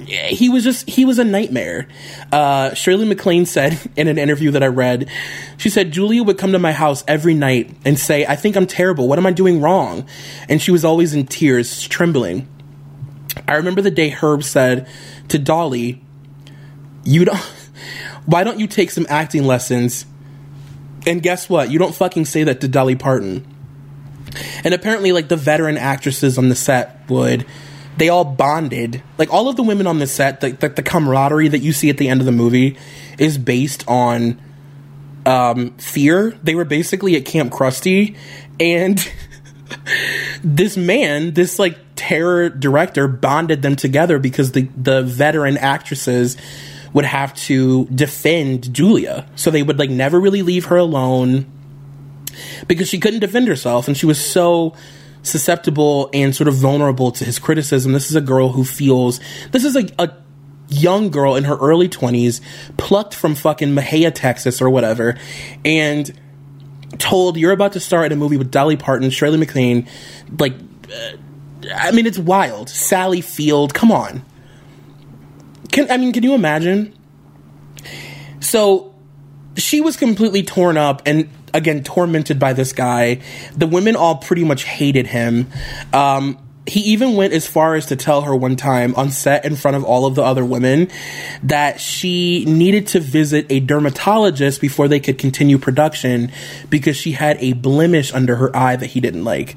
he 0.06 0.48
was 0.48 0.62
just 0.62 0.88
he 0.88 1.04
was 1.04 1.18
a 1.18 1.24
nightmare. 1.24 1.88
Uh, 2.30 2.72
Shirley 2.74 3.04
MacLaine 3.04 3.46
said 3.46 3.78
in 3.96 4.06
an 4.08 4.18
interview 4.18 4.52
that 4.52 4.62
I 4.62 4.68
read, 4.68 5.10
she 5.56 5.68
said 5.68 5.90
Julia 5.90 6.22
would 6.22 6.38
come 6.38 6.52
to 6.52 6.58
my 6.58 6.72
house 6.72 7.04
every 7.08 7.34
night 7.34 7.74
and 7.84 7.98
say, 7.98 8.24
"I 8.24 8.36
think 8.36 8.56
I'm 8.56 8.66
terrible. 8.66 9.08
What 9.08 9.18
am 9.18 9.26
I 9.26 9.32
doing 9.32 9.60
wrong?" 9.60 10.06
And 10.48 10.62
she 10.62 10.70
was 10.70 10.84
always 10.84 11.14
in 11.14 11.26
tears, 11.26 11.86
trembling. 11.88 12.48
I 13.46 13.54
remember 13.54 13.82
the 13.82 13.90
day 13.90 14.10
Herb 14.10 14.44
said 14.44 14.88
to 15.28 15.38
Dolly, 15.38 16.02
"You 17.04 17.24
don't." 17.24 17.38
why 18.26 18.44
don't 18.44 18.60
you 18.60 18.66
take 18.66 18.90
some 18.90 19.06
acting 19.08 19.44
lessons? 19.44 20.04
And 21.08 21.22
guess 21.22 21.48
what? 21.48 21.70
You 21.70 21.78
don't 21.78 21.94
fucking 21.94 22.26
say 22.26 22.44
that 22.44 22.60
to 22.60 22.68
Dolly 22.68 22.94
Parton. 22.94 23.46
And 24.62 24.74
apparently, 24.74 25.12
like 25.12 25.28
the 25.28 25.36
veteran 25.36 25.78
actresses 25.78 26.36
on 26.36 26.50
the 26.50 26.54
set 26.54 27.08
would, 27.08 27.46
they 27.96 28.10
all 28.10 28.24
bonded. 28.24 29.02
Like 29.16 29.32
all 29.32 29.48
of 29.48 29.56
the 29.56 29.62
women 29.62 29.86
on 29.86 30.00
the 30.00 30.06
set, 30.06 30.42
the, 30.42 30.50
the, 30.50 30.68
the 30.68 30.82
camaraderie 30.82 31.48
that 31.48 31.60
you 31.60 31.72
see 31.72 31.88
at 31.88 31.96
the 31.96 32.08
end 32.08 32.20
of 32.20 32.26
the 32.26 32.32
movie 32.32 32.76
is 33.18 33.38
based 33.38 33.88
on 33.88 34.38
um, 35.24 35.70
fear. 35.78 36.38
They 36.42 36.54
were 36.54 36.66
basically 36.66 37.16
at 37.16 37.24
Camp 37.24 37.52
Krusty, 37.52 38.14
and 38.60 39.10
this 40.44 40.76
man, 40.76 41.32
this 41.32 41.58
like 41.58 41.78
terror 41.96 42.50
director, 42.50 43.08
bonded 43.08 43.62
them 43.62 43.76
together 43.76 44.18
because 44.18 44.52
the 44.52 44.68
the 44.76 45.02
veteran 45.02 45.56
actresses 45.56 46.36
would 46.92 47.04
have 47.04 47.34
to 47.34 47.86
defend 47.86 48.72
Julia. 48.72 49.28
So 49.36 49.50
they 49.50 49.62
would 49.62 49.78
like 49.78 49.90
never 49.90 50.20
really 50.20 50.42
leave 50.42 50.66
her 50.66 50.76
alone 50.76 51.46
because 52.66 52.88
she 52.88 52.98
couldn't 52.98 53.20
defend 53.20 53.48
herself 53.48 53.88
and 53.88 53.96
she 53.96 54.06
was 54.06 54.24
so 54.24 54.74
susceptible 55.22 56.08
and 56.12 56.34
sort 56.34 56.48
of 56.48 56.54
vulnerable 56.54 57.10
to 57.12 57.24
his 57.24 57.38
criticism. 57.38 57.92
This 57.92 58.10
is 58.10 58.16
a 58.16 58.20
girl 58.20 58.50
who 58.50 58.64
feels 58.64 59.20
this 59.50 59.64
is 59.64 59.76
a, 59.76 59.86
a 59.98 60.12
young 60.68 61.10
girl 61.10 61.34
in 61.34 61.44
her 61.44 61.56
early 61.56 61.88
20s 61.88 62.40
plucked 62.76 63.14
from 63.14 63.34
fucking 63.34 63.70
Mexia, 63.74 64.12
Texas 64.14 64.60
or 64.60 64.68
whatever 64.68 65.16
and 65.64 66.12
told 66.98 67.36
you're 67.36 67.52
about 67.52 67.72
to 67.72 67.80
start 67.80 68.06
in 68.06 68.12
a 68.12 68.16
movie 68.16 68.36
with 68.36 68.50
Dolly 68.50 68.76
Parton, 68.76 69.10
Shirley 69.10 69.38
MacLaine, 69.38 69.88
like 70.38 70.54
uh, 70.92 71.16
I 71.74 71.90
mean, 71.90 72.06
it's 72.06 72.18
wild. 72.18 72.68
Sally 72.68 73.20
Field, 73.20 73.74
come 73.74 73.90
on. 73.90 74.22
Can 75.72 75.90
I 75.90 75.96
mean, 75.96 76.12
can 76.12 76.22
you 76.22 76.34
imagine? 76.34 76.94
So 78.40 78.94
she 79.56 79.80
was 79.80 79.96
completely 79.96 80.42
torn 80.42 80.76
up 80.76 81.02
and 81.04 81.28
again 81.52 81.82
tormented 81.82 82.38
by 82.38 82.52
this 82.52 82.72
guy. 82.72 83.20
The 83.56 83.66
women 83.66 83.96
all 83.96 84.16
pretty 84.16 84.44
much 84.44 84.64
hated 84.64 85.06
him. 85.06 85.48
Um, 85.92 86.38
he 86.68 86.80
even 86.80 87.16
went 87.16 87.32
as 87.32 87.46
far 87.46 87.74
as 87.74 87.86
to 87.86 87.96
tell 87.96 88.22
her 88.22 88.36
one 88.36 88.54
time 88.54 88.94
on 88.94 89.10
set 89.10 89.44
in 89.44 89.56
front 89.56 89.76
of 89.76 89.84
all 89.84 90.04
of 90.04 90.14
the 90.14 90.22
other 90.22 90.44
women 90.44 90.88
that 91.42 91.80
she 91.80 92.44
needed 92.44 92.86
to 92.88 93.00
visit 93.00 93.46
a 93.48 93.60
dermatologist 93.60 94.60
before 94.60 94.86
they 94.86 95.00
could 95.00 95.18
continue 95.18 95.56
production 95.56 96.30
because 96.68 96.96
she 96.96 97.12
had 97.12 97.38
a 97.40 97.54
blemish 97.54 98.12
under 98.12 98.36
her 98.36 98.54
eye 98.54 98.76
that 98.76 98.86
he 98.86 99.00
didn't 99.00 99.24
like. 99.24 99.56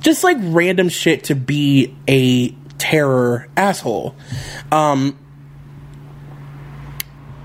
Just 0.00 0.24
like 0.24 0.36
random 0.40 0.88
shit 0.88 1.24
to 1.24 1.36
be 1.36 1.96
a 2.08 2.50
terror 2.78 3.48
asshole. 3.56 4.16
Um, 4.72 5.16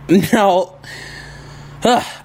now, 0.10 0.76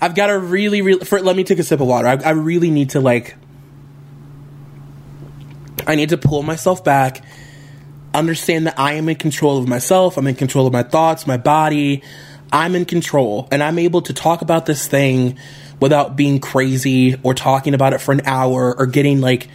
I've 0.01 0.15
got 0.15 0.29
to 0.29 0.39
really, 0.39 0.83
really. 0.83 1.05
For, 1.05 1.21
let 1.21 1.37
me 1.37 1.45
take 1.45 1.59
a 1.59 1.63
sip 1.63 1.81
of 1.81 1.87
water. 1.87 2.09
I, 2.09 2.15
I 2.17 2.31
really 2.31 2.71
need 2.71 2.91
to 2.91 3.01
like 3.01 3.37
I 5.89 5.95
need 5.95 6.11
to 6.11 6.19
pull 6.19 6.43
myself 6.43 6.85
back, 6.85 7.25
understand 8.13 8.67
that 8.67 8.79
I 8.79 8.95
am 8.95 9.09
in 9.09 9.17
control 9.17 9.59
of 9.59 9.67
myself, 9.67 10.19
I'm 10.19 10.27
in 10.27 10.35
control 10.35 10.67
of 10.67 10.73
my 10.73 10.83
thoughts, 10.83 11.27
my 11.27 11.39
body. 11.39 12.03
I'm 12.51 12.75
in 12.75 12.87
control, 12.87 13.47
and 13.51 13.63
I'm 13.63 13.79
able 13.79 14.01
to 14.03 14.15
talk 14.15 14.41
about 14.41 14.65
this 14.65 14.87
thing 14.87 15.39
without 15.81 16.17
being 16.17 16.41
crazy 16.41 17.15
or 17.23 17.35
talking 17.35 17.75
about 17.75 17.93
it 17.93 18.01
for 18.01 18.13
an 18.13 18.23
hour 18.25 18.75
or 18.79 18.87
getting 18.87 19.21
like 19.21 19.49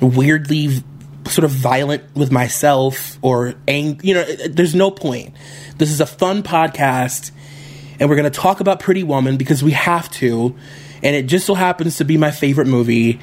weirdly 0.00 0.82
sort 1.28 1.44
of 1.44 1.52
violent 1.52 2.02
with 2.14 2.32
myself 2.32 3.18
or 3.22 3.54
angry. 3.68 4.08
you 4.08 4.14
know 4.14 4.24
there's 4.48 4.74
no 4.74 4.90
point 4.90 5.34
this 5.78 5.90
is 5.90 6.00
a 6.00 6.06
fun 6.06 6.42
podcast 6.42 7.30
and 8.04 8.10
we're 8.10 8.16
going 8.16 8.30
to 8.30 8.38
talk 8.38 8.60
about 8.60 8.80
pretty 8.80 9.02
woman 9.02 9.38
because 9.38 9.64
we 9.64 9.70
have 9.70 10.10
to 10.10 10.54
and 11.02 11.16
it 11.16 11.26
just 11.26 11.46
so 11.46 11.54
happens 11.54 11.96
to 11.96 12.04
be 12.04 12.16
my 12.18 12.30
favorite 12.30 12.66
movie 12.66 13.18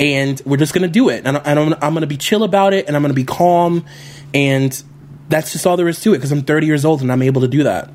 and 0.00 0.40
we're 0.44 0.56
just 0.56 0.74
gonna 0.74 0.88
do 0.88 1.08
it. 1.08 1.26
And, 1.26 1.36
I, 1.36 1.52
am 1.52 1.74
I'm 1.74 1.94
gonna 1.94 2.06
be 2.06 2.16
chill 2.16 2.42
about 2.42 2.72
it, 2.72 2.86
and 2.86 2.96
I'm 2.96 3.02
gonna 3.02 3.14
be 3.14 3.24
calm, 3.24 3.84
and 4.32 4.82
that's 5.28 5.52
just 5.52 5.66
all 5.66 5.76
there 5.76 5.88
is 5.88 6.00
to 6.00 6.12
it. 6.12 6.16
Because 6.16 6.32
I'm 6.32 6.42
30 6.42 6.66
years 6.66 6.84
old 6.84 7.00
and 7.00 7.12
I'm 7.12 7.22
able 7.22 7.42
to 7.42 7.48
do 7.48 7.62
that. 7.62 7.90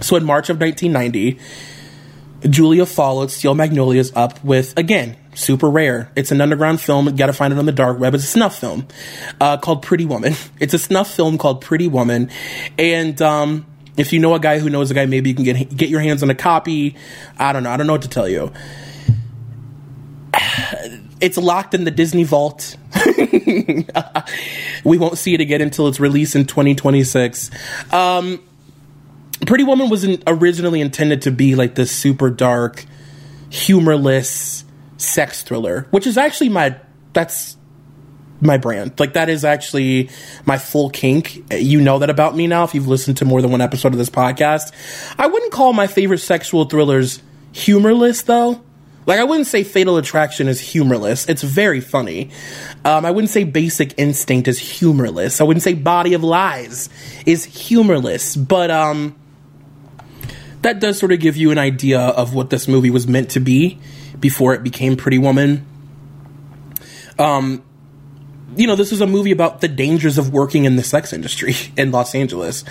So 0.00 0.16
in 0.16 0.24
March 0.24 0.48
of 0.48 0.60
1990, 0.60 1.38
Julia 2.48 2.86
followed 2.86 3.30
Steel 3.30 3.54
Magnolias 3.54 4.12
up 4.14 4.42
with 4.44 4.78
again 4.78 5.16
super 5.34 5.68
rare. 5.68 6.10
It's 6.14 6.30
an 6.30 6.40
underground 6.40 6.80
film. 6.80 7.06
You 7.06 7.12
got 7.12 7.26
to 7.26 7.32
find 7.32 7.52
it 7.52 7.58
on 7.58 7.66
the 7.66 7.72
dark 7.72 7.98
web. 7.98 8.14
It's 8.14 8.24
a 8.24 8.28
snuff 8.28 8.58
film 8.58 8.86
uh, 9.40 9.56
called 9.56 9.82
Pretty 9.82 10.04
Woman. 10.04 10.34
It's 10.60 10.74
a 10.74 10.78
snuff 10.78 11.12
film 11.12 11.38
called 11.38 11.60
Pretty 11.60 11.88
Woman, 11.88 12.30
and 12.76 13.20
um, 13.22 13.66
if 13.98 14.12
you 14.12 14.18
know 14.18 14.34
a 14.34 14.40
guy 14.40 14.58
who 14.58 14.70
knows 14.70 14.90
a 14.90 14.94
guy, 14.94 15.06
maybe 15.06 15.30
you 15.30 15.36
can 15.36 15.44
get 15.44 15.76
get 15.76 15.88
your 15.90 16.00
hands 16.00 16.22
on 16.22 16.30
a 16.30 16.34
copy. 16.34 16.96
I 17.38 17.52
don't 17.52 17.62
know. 17.62 17.70
I 17.70 17.76
don't 17.76 17.86
know 17.86 17.94
what 17.94 18.02
to 18.02 18.08
tell 18.08 18.28
you 18.28 18.52
it's 21.20 21.36
locked 21.36 21.74
in 21.74 21.84
the 21.84 21.90
Disney 21.90 22.24
vault. 22.24 22.76
we 24.84 24.98
won't 24.98 25.18
see 25.18 25.34
it 25.34 25.40
again 25.40 25.60
until 25.60 25.88
it's 25.88 26.00
released 26.00 26.36
in 26.36 26.44
2026. 26.44 27.50
Um, 27.92 28.42
Pretty 29.46 29.64
Woman 29.64 29.88
wasn't 29.88 30.22
originally 30.26 30.80
intended 30.80 31.22
to 31.22 31.30
be 31.30 31.54
like 31.54 31.74
this 31.74 31.90
super 31.90 32.30
dark, 32.30 32.84
humorless 33.50 34.64
sex 34.96 35.42
thriller, 35.42 35.86
which 35.90 36.06
is 36.06 36.18
actually 36.18 36.48
my 36.48 36.76
that's 37.12 37.56
my 38.40 38.58
brand. 38.58 38.98
Like 38.98 39.14
that 39.14 39.28
is 39.28 39.44
actually 39.44 40.10
my 40.46 40.58
full 40.58 40.90
kink. 40.90 41.42
You 41.52 41.80
know 41.80 41.98
that 41.98 42.10
about 42.10 42.36
me 42.36 42.46
now 42.46 42.64
if 42.64 42.74
you've 42.74 42.88
listened 42.88 43.16
to 43.18 43.24
more 43.24 43.42
than 43.42 43.50
one 43.50 43.60
episode 43.60 43.92
of 43.92 43.98
this 43.98 44.10
podcast. 44.10 44.72
I 45.18 45.26
wouldn't 45.26 45.52
call 45.52 45.72
my 45.72 45.86
favorite 45.86 46.18
sexual 46.18 46.64
thrillers 46.64 47.22
humorless 47.52 48.22
though. 48.22 48.62
Like 49.06 49.20
I 49.20 49.24
wouldn't 49.24 49.46
say 49.46 49.64
Fatal 49.64 49.96
Attraction 49.96 50.48
is 50.48 50.60
humorless. 50.60 51.28
It's 51.28 51.42
very 51.42 51.80
funny. 51.80 52.30
Um, 52.84 53.06
I 53.06 53.10
wouldn't 53.10 53.30
say 53.30 53.44
Basic 53.44 53.94
Instinct 53.98 54.48
is 54.48 54.58
humorless. 54.58 55.40
I 55.40 55.44
wouldn't 55.44 55.62
say 55.62 55.72
Body 55.72 56.12
of 56.12 56.22
Lies 56.22 56.90
is 57.24 57.44
humorless. 57.44 58.36
But 58.36 58.70
um, 58.70 59.16
that 60.60 60.80
does 60.80 60.98
sort 60.98 61.12
of 61.12 61.20
give 61.20 61.38
you 61.38 61.50
an 61.50 61.58
idea 61.58 62.00
of 62.00 62.34
what 62.34 62.50
this 62.50 62.68
movie 62.68 62.90
was 62.90 63.08
meant 63.08 63.30
to 63.30 63.40
be 63.40 63.78
before 64.20 64.52
it 64.52 64.62
became 64.62 64.94
Pretty 64.94 65.16
Woman. 65.16 65.64
Um, 67.18 67.62
you 68.58 68.66
know, 68.66 68.74
this 68.74 68.92
is 68.92 69.00
a 69.00 69.06
movie 69.06 69.30
about 69.30 69.60
the 69.60 69.68
dangers 69.68 70.18
of 70.18 70.32
working 70.32 70.64
in 70.64 70.74
the 70.74 70.82
sex 70.82 71.12
industry 71.12 71.54
in 71.76 71.92
Los 71.92 72.14
Angeles. 72.14 72.64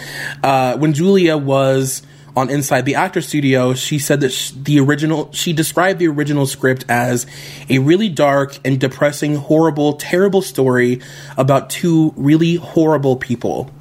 Uh, 0.44 0.78
when 0.78 0.94
Julia 0.94 1.38
was 1.38 2.04
on 2.36 2.50
Inside 2.50 2.86
the 2.86 2.96
Actor 2.96 3.22
Studio, 3.22 3.74
she 3.74 3.98
said 3.98 4.20
that 4.20 4.54
the 4.56 4.80
original, 4.80 5.32
she 5.32 5.54
described 5.54 5.98
the 6.00 6.08
original 6.08 6.46
script 6.46 6.86
as 6.90 7.26
a 7.70 7.80
really 7.80 8.10
dark 8.10 8.60
and 8.64 8.80
depressing, 8.80 9.38
horrible, 9.38 9.94
terrible 9.94 10.42
story 10.42 11.00
about 11.38 11.70
two 11.70 12.14
really 12.16 12.56
horrible 12.56 13.16
people. 13.16 13.72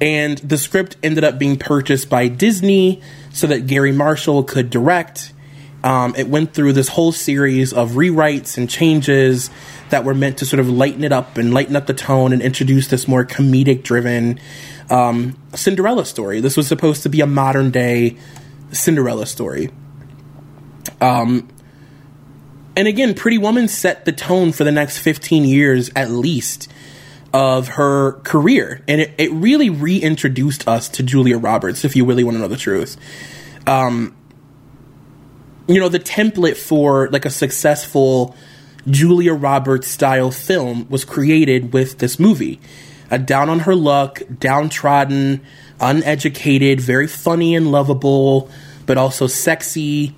And 0.00 0.36
the 0.38 0.58
script 0.58 0.96
ended 1.02 1.24
up 1.24 1.38
being 1.38 1.58
purchased 1.58 2.10
by 2.10 2.28
Disney 2.28 3.00
so 3.32 3.46
that 3.46 3.66
Garry 3.66 3.92
Marshall 3.92 4.42
could 4.42 4.68
direct. 4.68 5.32
Um, 5.82 6.14
it 6.16 6.28
went 6.28 6.52
through 6.52 6.72
this 6.72 6.88
whole 6.88 7.12
series 7.12 7.72
of 7.72 7.92
rewrites 7.92 8.58
and 8.58 8.68
changes 8.68 9.48
that 9.90 10.04
were 10.04 10.14
meant 10.14 10.38
to 10.38 10.46
sort 10.46 10.60
of 10.60 10.68
lighten 10.68 11.04
it 11.04 11.12
up 11.12 11.36
and 11.38 11.54
lighten 11.54 11.76
up 11.76 11.86
the 11.86 11.94
tone 11.94 12.32
and 12.32 12.42
introduce 12.42 12.88
this 12.88 13.06
more 13.06 13.24
comedic 13.24 13.82
driven 13.82 14.40
um, 14.90 15.36
Cinderella 15.54 16.04
story. 16.04 16.40
This 16.40 16.56
was 16.56 16.66
supposed 16.66 17.02
to 17.04 17.08
be 17.08 17.20
a 17.20 17.26
modern 17.26 17.70
day 17.70 18.16
Cinderella 18.72 19.26
story. 19.26 19.70
Um, 21.00 21.48
and 22.76 22.86
again, 22.86 23.14
Pretty 23.14 23.38
Woman 23.38 23.68
set 23.68 24.04
the 24.04 24.12
tone 24.12 24.52
for 24.52 24.64
the 24.64 24.72
next 24.72 24.98
15 24.98 25.44
years 25.44 25.90
at 25.96 26.10
least 26.10 26.70
of 27.32 27.68
her 27.68 28.12
career. 28.20 28.82
And 28.86 29.00
it, 29.00 29.14
it 29.18 29.32
really 29.32 29.70
reintroduced 29.70 30.66
us 30.68 30.88
to 30.90 31.02
Julia 31.02 31.38
Roberts, 31.38 31.84
if 31.84 31.96
you 31.96 32.04
really 32.04 32.24
want 32.24 32.36
to 32.36 32.40
know 32.40 32.48
the 32.48 32.56
truth. 32.56 32.96
Um, 33.66 34.16
you 35.66 35.80
know, 35.80 35.88
the 35.88 35.98
template 35.98 36.56
for 36.56 37.08
like 37.10 37.24
a 37.24 37.30
successful 37.30 38.36
Julia 38.88 39.34
Roberts 39.34 39.88
style 39.88 40.30
film 40.30 40.88
was 40.88 41.04
created 41.04 41.72
with 41.72 41.98
this 41.98 42.18
movie 42.18 42.60
a 43.10 43.18
down 43.18 43.48
on 43.48 43.60
her 43.60 43.74
luck, 43.74 44.20
downtrodden, 44.38 45.40
uneducated, 45.80 46.80
very 46.80 47.06
funny 47.06 47.54
and 47.54 47.70
lovable, 47.70 48.50
but 48.84 48.98
also 48.98 49.26
sexy, 49.26 50.14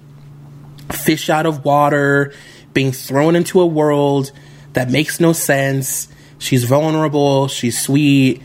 fish 0.92 1.28
out 1.28 1.46
of 1.46 1.64
water, 1.64 2.32
being 2.72 2.92
thrown 2.92 3.36
into 3.36 3.60
a 3.60 3.66
world 3.66 4.32
that 4.72 4.90
makes 4.90 5.20
no 5.20 5.32
sense. 5.32 6.08
She's 6.38 6.64
vulnerable, 6.64 7.48
she's 7.48 7.80
sweet. 7.80 8.42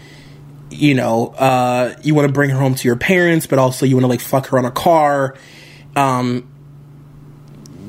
You 0.69 0.95
know, 0.95 1.27
uh, 1.37 1.95
you 2.01 2.15
want 2.15 2.27
to 2.27 2.33
bring 2.33 2.49
her 2.49 2.57
home 2.57 2.73
to 2.73 2.87
your 2.87 2.95
parents, 2.95 3.45
but 3.45 3.59
also 3.59 3.85
you 3.85 3.95
want 3.95 4.05
to 4.05 4.07
like 4.07 4.21
fuck 4.21 4.47
her 4.47 4.57
on 4.57 4.65
a 4.65 4.71
car. 4.71 5.37
Um, 5.95 6.49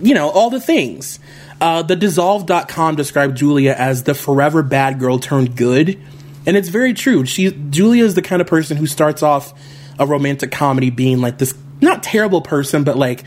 you 0.02 0.14
know, 0.14 0.28
all 0.28 0.50
the 0.50 0.60
things. 0.60 1.18
Uh, 1.60 1.82
the 1.82 1.96
dissolve.com 1.96 2.96
described 2.96 3.36
Julia 3.36 3.74
as 3.76 4.02
the 4.02 4.14
forever 4.14 4.62
bad 4.62 4.98
girl 4.98 5.18
turned 5.18 5.56
good 5.56 6.00
and 6.46 6.56
it's 6.56 6.68
very 6.68 6.94
true. 6.94 7.24
She 7.24 7.50
Julia 7.50 8.04
is 8.04 8.14
the 8.14 8.22
kind 8.22 8.42
of 8.42 8.48
person 8.48 8.76
who 8.76 8.86
starts 8.86 9.22
off 9.22 9.54
a 9.98 10.06
romantic 10.06 10.50
comedy 10.50 10.90
being 10.90 11.20
like 11.20 11.38
this 11.38 11.54
not 11.80 12.02
terrible 12.02 12.42
person, 12.42 12.84
but 12.84 12.96
like 12.96 13.24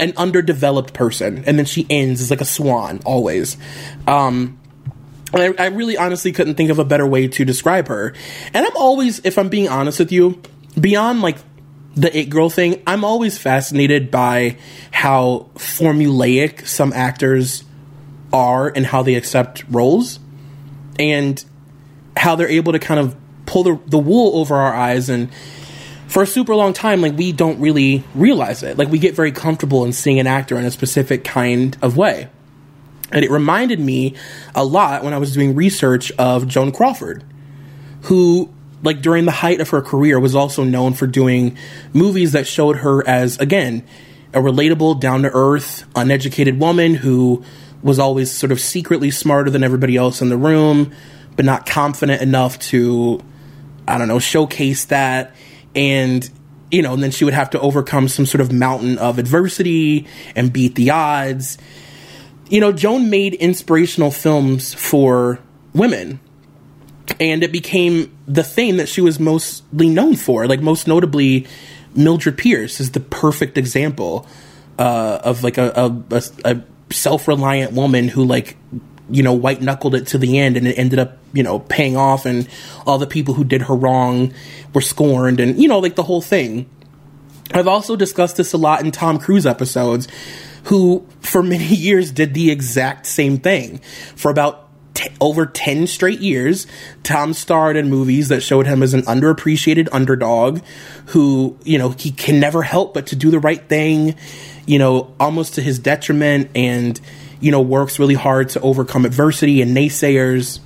an 0.00 0.12
underdeveloped 0.16 0.92
person, 0.94 1.44
and 1.46 1.58
then 1.58 1.64
she 1.64 1.86
ends 1.88 2.20
as 2.20 2.30
like 2.30 2.40
a 2.40 2.46
swan 2.46 3.00
always. 3.04 3.56
Um, 4.06 4.58
I, 5.34 5.54
I 5.58 5.66
really 5.66 5.96
honestly 5.96 6.32
couldn't 6.32 6.56
think 6.56 6.70
of 6.70 6.78
a 6.78 6.84
better 6.84 7.06
way 7.06 7.28
to 7.28 7.44
describe 7.44 7.88
her. 7.88 8.12
And 8.52 8.66
I'm 8.66 8.76
always, 8.76 9.24
if 9.24 9.38
I'm 9.38 9.48
being 9.48 9.68
honest 9.68 9.98
with 9.98 10.12
you, 10.12 10.42
beyond 10.78 11.22
like 11.22 11.38
the 11.94 12.16
it 12.16 12.30
girl 12.30 12.50
thing, 12.50 12.82
I'm 12.86 13.04
always 13.04 13.38
fascinated 13.38 14.10
by 14.10 14.56
how 14.90 15.50
formulaic 15.54 16.66
some 16.66 16.92
actors 16.92 17.64
are 18.32 18.72
and 18.74 18.86
how 18.86 19.02
they 19.02 19.14
accept 19.14 19.64
roles. 19.68 20.18
And 20.98 21.42
how 22.16 22.36
they're 22.36 22.48
able 22.48 22.72
to 22.72 22.78
kind 22.78 23.00
of 23.00 23.16
pull 23.46 23.64
the, 23.64 23.80
the 23.86 23.98
wool 23.98 24.38
over 24.38 24.54
our 24.54 24.74
eyes 24.74 25.08
and 25.08 25.32
for 26.06 26.22
a 26.22 26.26
super 26.26 26.54
long 26.54 26.72
time 26.72 27.00
like 27.00 27.16
we 27.16 27.32
don't 27.32 27.58
really 27.58 28.04
realize 28.14 28.62
it 28.62 28.76
like 28.76 28.88
we 28.88 28.98
get 28.98 29.14
very 29.14 29.32
comfortable 29.32 29.84
in 29.84 29.92
seeing 29.92 30.20
an 30.20 30.26
actor 30.26 30.58
in 30.58 30.64
a 30.64 30.70
specific 30.70 31.24
kind 31.24 31.76
of 31.82 31.96
way 31.96 32.28
and 33.10 33.24
it 33.24 33.30
reminded 33.30 33.80
me 33.80 34.14
a 34.54 34.64
lot 34.64 35.02
when 35.02 35.12
i 35.12 35.18
was 35.18 35.32
doing 35.32 35.54
research 35.54 36.12
of 36.12 36.46
joan 36.46 36.70
crawford 36.70 37.24
who 38.02 38.52
like 38.82 39.00
during 39.00 39.24
the 39.24 39.32
height 39.32 39.60
of 39.60 39.70
her 39.70 39.82
career 39.82 40.18
was 40.18 40.34
also 40.34 40.64
known 40.64 40.94
for 40.94 41.06
doing 41.06 41.56
movies 41.92 42.32
that 42.32 42.46
showed 42.46 42.76
her 42.76 43.06
as 43.06 43.38
again 43.38 43.84
a 44.34 44.38
relatable 44.38 45.00
down 45.00 45.22
to 45.22 45.30
earth 45.32 45.84
uneducated 45.94 46.58
woman 46.58 46.94
who 46.94 47.44
was 47.82 47.98
always 47.98 48.30
sort 48.30 48.52
of 48.52 48.60
secretly 48.60 49.10
smarter 49.10 49.50
than 49.50 49.64
everybody 49.64 49.96
else 49.96 50.22
in 50.22 50.28
the 50.28 50.36
room 50.36 50.92
but 51.36 51.44
not 51.44 51.66
confident 51.66 52.22
enough 52.22 52.58
to, 52.58 53.20
I 53.86 53.98
don't 53.98 54.08
know, 54.08 54.18
showcase 54.18 54.86
that. 54.86 55.34
And, 55.74 56.28
you 56.70 56.82
know, 56.82 56.94
and 56.94 57.02
then 57.02 57.10
she 57.10 57.24
would 57.24 57.34
have 57.34 57.50
to 57.50 57.60
overcome 57.60 58.08
some 58.08 58.26
sort 58.26 58.40
of 58.40 58.52
mountain 58.52 58.98
of 58.98 59.18
adversity 59.18 60.06
and 60.36 60.52
beat 60.52 60.74
the 60.74 60.90
odds. 60.90 61.58
You 62.48 62.60
know, 62.60 62.72
Joan 62.72 63.10
made 63.10 63.34
inspirational 63.34 64.10
films 64.10 64.74
for 64.74 65.38
women. 65.72 66.20
And 67.20 67.42
it 67.42 67.52
became 67.52 68.16
the 68.26 68.42
thing 68.42 68.78
that 68.78 68.88
she 68.88 69.00
was 69.00 69.20
mostly 69.20 69.88
known 69.88 70.16
for. 70.16 70.46
Like, 70.46 70.60
most 70.60 70.88
notably, 70.88 71.46
Mildred 71.94 72.38
Pierce 72.38 72.80
is 72.80 72.92
the 72.92 73.00
perfect 73.00 73.58
example 73.58 74.26
uh, 74.78 75.20
of 75.22 75.42
like 75.42 75.58
a, 75.58 75.72
a, 76.10 76.22
a, 76.44 76.62
self 76.90 77.26
reliant 77.26 77.72
woman 77.72 78.08
who 78.08 78.22
like 78.22 78.56
you 79.08 79.22
know 79.22 79.32
white 79.32 79.62
knuckled 79.62 79.94
it 79.94 80.06
to 80.08 80.18
the 80.18 80.38
end 80.38 80.58
and 80.58 80.66
it 80.68 80.78
ended 80.78 80.98
up 80.98 81.16
you 81.32 81.42
know 81.42 81.58
paying 81.58 81.96
off 81.96 82.26
and 82.26 82.46
all 82.86 82.98
the 82.98 83.06
people 83.06 83.32
who 83.32 83.44
did 83.44 83.62
her 83.62 83.74
wrong 83.74 84.32
were 84.74 84.80
scorned 84.82 85.40
and 85.40 85.58
you 85.58 85.68
know 85.68 85.78
like 85.78 85.94
the 85.94 86.02
whole 86.02 86.20
thing. 86.20 86.68
I've 87.54 87.68
also 87.68 87.96
discussed 87.96 88.36
this 88.36 88.52
a 88.52 88.58
lot 88.58 88.82
in 88.84 88.90
Tom 88.92 89.18
Cruise 89.18 89.46
episodes 89.46 90.08
who 90.64 91.06
for 91.20 91.42
many 91.54 91.64
years 91.64 92.10
did 92.10 92.34
the 92.34 92.50
exact 92.50 93.06
same 93.06 93.38
thing. 93.38 93.78
For 94.16 94.30
about 94.30 94.61
t- 94.94 95.10
over 95.20 95.46
10 95.46 95.86
straight 95.86 96.20
years, 96.20 96.66
Tom 97.02 97.32
starred 97.32 97.76
in 97.76 97.90
movies 97.90 98.28
that 98.28 98.42
showed 98.42 98.66
him 98.66 98.82
as 98.82 98.94
an 98.94 99.02
underappreciated 99.02 99.88
underdog 99.92 100.60
who, 101.06 101.56
you 101.64 101.78
know, 101.78 101.90
he 101.90 102.10
can 102.10 102.40
never 102.40 102.62
help 102.62 102.94
but 102.94 103.06
to 103.08 103.16
do 103.16 103.30
the 103.30 103.38
right 103.38 103.68
thing 103.68 104.16
you 104.66 104.78
know, 104.78 105.12
almost 105.18 105.54
to 105.54 105.62
his 105.62 105.78
detriment 105.78 106.50
and, 106.54 107.00
you 107.40 107.50
know, 107.50 107.60
works 107.60 107.98
really 107.98 108.14
hard 108.14 108.50
to 108.50 108.60
overcome 108.60 109.04
adversity 109.04 109.62
and 109.62 109.76
naysayers. 109.76 110.60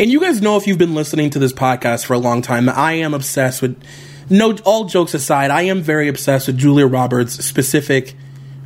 And 0.00 0.10
you 0.10 0.20
guys 0.20 0.40
know 0.40 0.56
if 0.56 0.66
you've 0.66 0.78
been 0.78 0.94
listening 0.94 1.30
to 1.30 1.38
this 1.38 1.52
podcast 1.52 2.06
for 2.06 2.14
a 2.14 2.18
long 2.18 2.42
time, 2.42 2.68
I 2.68 2.94
am 2.94 3.14
obsessed 3.14 3.62
with 3.62 3.80
no 4.30 4.56
all 4.64 4.86
jokes 4.86 5.14
aside, 5.14 5.50
I 5.50 5.62
am 5.62 5.82
very 5.82 6.08
obsessed 6.08 6.46
with 6.46 6.56
Julia 6.56 6.86
Roberts' 6.86 7.44
specific 7.44 8.14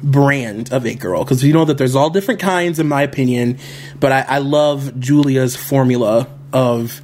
brand 0.02 0.72
of 0.72 0.86
It 0.86 0.98
Girl. 0.98 1.24
Because 1.24 1.42
you 1.42 1.52
know 1.52 1.64
that 1.64 1.78
there's 1.78 1.96
all 1.96 2.10
different 2.10 2.40
kinds 2.40 2.78
in 2.78 2.88
my 2.88 3.02
opinion, 3.02 3.58
but 3.98 4.12
I, 4.12 4.20
I 4.22 4.38
love 4.38 4.98
Julia's 4.98 5.56
formula 5.56 6.28
of 6.52 7.00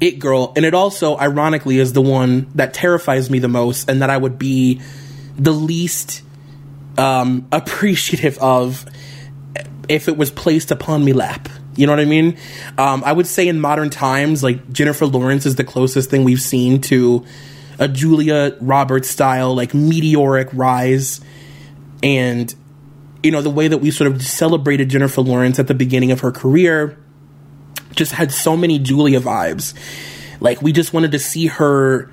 it 0.00 0.18
Girl, 0.18 0.52
and 0.56 0.64
it 0.64 0.74
also, 0.74 1.16
ironically, 1.16 1.78
is 1.78 1.92
the 1.92 2.02
one 2.02 2.48
that 2.54 2.74
terrifies 2.74 3.30
me 3.30 3.38
the 3.38 3.48
most, 3.48 3.88
and 3.88 4.02
that 4.02 4.10
I 4.10 4.16
would 4.16 4.38
be 4.38 4.80
the 5.36 5.52
least 5.52 6.22
um, 6.98 7.46
appreciative 7.52 8.38
of 8.38 8.84
if 9.88 10.08
it 10.08 10.16
was 10.16 10.30
placed 10.30 10.70
upon 10.70 11.04
me 11.04 11.12
lap. 11.12 11.48
You 11.76 11.86
know 11.86 11.92
what 11.92 12.00
I 12.00 12.06
mean? 12.06 12.38
Um, 12.78 13.02
I 13.04 13.12
would 13.12 13.26
say 13.26 13.48
in 13.48 13.60
modern 13.60 13.90
times, 13.90 14.42
like 14.42 14.70
Jennifer 14.72 15.06
Lawrence 15.06 15.46
is 15.46 15.56
the 15.56 15.64
closest 15.64 16.10
thing 16.10 16.24
we've 16.24 16.40
seen 16.40 16.80
to 16.82 17.24
a 17.78 17.86
Julia 17.86 18.56
Roberts 18.60 19.08
style, 19.08 19.54
like 19.54 19.74
meteoric 19.74 20.48
rise. 20.52 21.20
And, 22.02 22.54
you 23.22 23.30
know, 23.30 23.42
the 23.42 23.50
way 23.50 23.68
that 23.68 23.78
we 23.78 23.90
sort 23.90 24.10
of 24.10 24.22
celebrated 24.22 24.88
Jennifer 24.88 25.20
Lawrence 25.20 25.58
at 25.58 25.66
the 25.66 25.74
beginning 25.74 26.12
of 26.12 26.20
her 26.20 26.30
career 26.30 26.98
just 27.94 28.12
had 28.12 28.30
so 28.30 28.56
many 28.56 28.78
Julia 28.78 29.20
vibes. 29.20 29.74
Like 30.40 30.62
we 30.62 30.72
just 30.72 30.92
wanted 30.92 31.12
to 31.12 31.18
see 31.18 31.46
her 31.46 32.10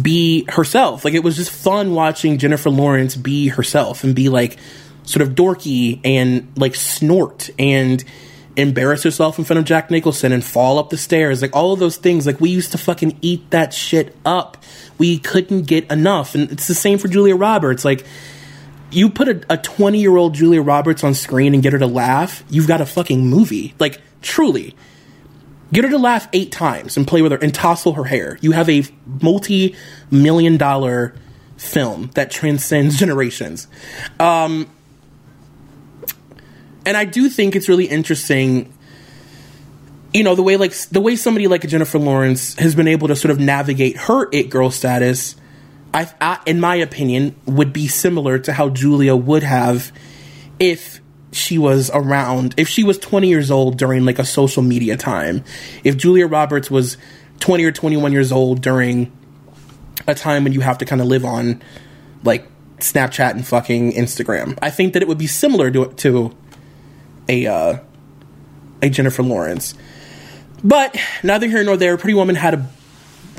be 0.00 0.44
herself. 0.50 1.04
Like 1.04 1.14
it 1.14 1.24
was 1.24 1.36
just 1.36 1.50
fun 1.50 1.94
watching 1.94 2.38
Jennifer 2.38 2.70
Lawrence 2.70 3.16
be 3.16 3.48
herself 3.48 4.04
and 4.04 4.14
be 4.14 4.28
like 4.28 4.58
sort 5.04 5.22
of 5.22 5.34
dorky 5.34 6.00
and 6.04 6.52
like 6.56 6.74
snort 6.74 7.50
and 7.58 8.04
embarrass 8.56 9.02
herself 9.02 9.38
in 9.38 9.44
front 9.44 9.58
of 9.58 9.64
Jack 9.64 9.90
Nicholson 9.90 10.32
and 10.32 10.44
fall 10.44 10.78
up 10.78 10.90
the 10.90 10.96
stairs. 10.96 11.42
Like 11.42 11.54
all 11.54 11.72
of 11.72 11.78
those 11.78 11.96
things. 11.96 12.26
Like 12.26 12.40
we 12.40 12.50
used 12.50 12.72
to 12.72 12.78
fucking 12.78 13.18
eat 13.22 13.50
that 13.50 13.72
shit 13.72 14.16
up. 14.24 14.62
We 14.98 15.18
couldn't 15.18 15.62
get 15.62 15.90
enough. 15.90 16.34
And 16.34 16.50
it's 16.50 16.66
the 16.66 16.74
same 16.74 16.98
for 16.98 17.08
Julia 17.08 17.36
Roberts. 17.36 17.84
Like 17.84 18.04
you 18.90 19.10
put 19.10 19.44
a 19.50 19.56
20 19.56 20.00
year 20.00 20.16
old 20.16 20.34
Julia 20.34 20.62
Roberts 20.62 21.04
on 21.04 21.14
screen 21.14 21.54
and 21.54 21.62
get 21.62 21.72
her 21.72 21.78
to 21.78 21.86
laugh, 21.86 22.44
you've 22.48 22.68
got 22.68 22.80
a 22.80 22.86
fucking 22.86 23.26
movie. 23.26 23.74
Like 23.78 24.00
truly. 24.22 24.74
Get 25.72 25.84
her 25.84 25.90
to 25.90 25.98
laugh 25.98 26.28
eight 26.32 26.52
times 26.52 26.96
and 26.96 27.06
play 27.06 27.22
with 27.22 27.32
her 27.32 27.38
and 27.38 27.52
tousle 27.52 27.94
her 27.94 28.04
hair. 28.04 28.38
You 28.40 28.52
have 28.52 28.68
a 28.68 28.84
multi 29.20 29.74
million 30.10 30.56
dollar 30.56 31.14
film 31.56 32.10
that 32.14 32.30
transcends 32.30 32.96
generations. 33.00 33.66
Um, 34.20 34.70
and 36.84 36.96
I 36.96 37.04
do 37.04 37.28
think 37.28 37.56
it's 37.56 37.68
really 37.68 37.86
interesting, 37.86 38.72
you 40.14 40.22
know, 40.22 40.36
the 40.36 40.42
way 40.42 40.56
like 40.56 40.72
the 40.92 41.00
way 41.00 41.16
somebody 41.16 41.48
like 41.48 41.62
Jennifer 41.62 41.98
Lawrence 41.98 42.54
has 42.54 42.76
been 42.76 42.88
able 42.88 43.08
to 43.08 43.16
sort 43.16 43.32
of 43.32 43.40
navigate 43.40 43.96
her 43.96 44.28
it 44.32 44.50
girl 44.50 44.70
status. 44.70 45.34
I, 45.94 46.10
I 46.20 46.38
in 46.46 46.60
my 46.60 46.76
opinion, 46.76 47.36
would 47.46 47.72
be 47.72 47.88
similar 47.88 48.38
to 48.40 48.52
how 48.52 48.68
Julia 48.68 49.16
would 49.16 49.42
have 49.42 49.92
if 50.58 51.00
she 51.32 51.58
was 51.58 51.90
around, 51.92 52.54
if 52.56 52.68
she 52.68 52.84
was 52.84 52.98
20 52.98 53.28
years 53.28 53.50
old 53.50 53.76
during 53.76 54.04
like 54.04 54.18
a 54.18 54.24
social 54.24 54.62
media 54.62 54.96
time, 54.96 55.44
if 55.84 55.96
Julia 55.96 56.26
Roberts 56.26 56.70
was 56.70 56.96
20 57.40 57.64
or 57.64 57.72
21 57.72 58.12
years 58.12 58.32
old 58.32 58.62
during 58.62 59.12
a 60.06 60.14
time 60.14 60.44
when 60.44 60.52
you 60.52 60.60
have 60.60 60.78
to 60.78 60.84
kind 60.84 61.00
of 61.00 61.06
live 61.06 61.24
on 61.24 61.62
like 62.24 62.48
Snapchat 62.78 63.32
and 63.32 63.46
fucking 63.46 63.92
Instagram, 63.92 64.58
I 64.62 64.70
think 64.70 64.94
that 64.94 65.02
it 65.02 65.08
would 65.08 65.18
be 65.18 65.26
similar 65.26 65.70
to 65.70 65.86
to 65.86 66.36
a 67.28 67.46
uh, 67.46 67.78
a 68.82 68.88
Jennifer 68.88 69.22
Lawrence. 69.22 69.74
But 70.64 70.96
neither 71.22 71.48
here 71.48 71.62
nor 71.64 71.76
there. 71.76 71.96
Pretty 71.96 72.14
Woman 72.14 72.34
had 72.34 72.54
a 72.54 72.68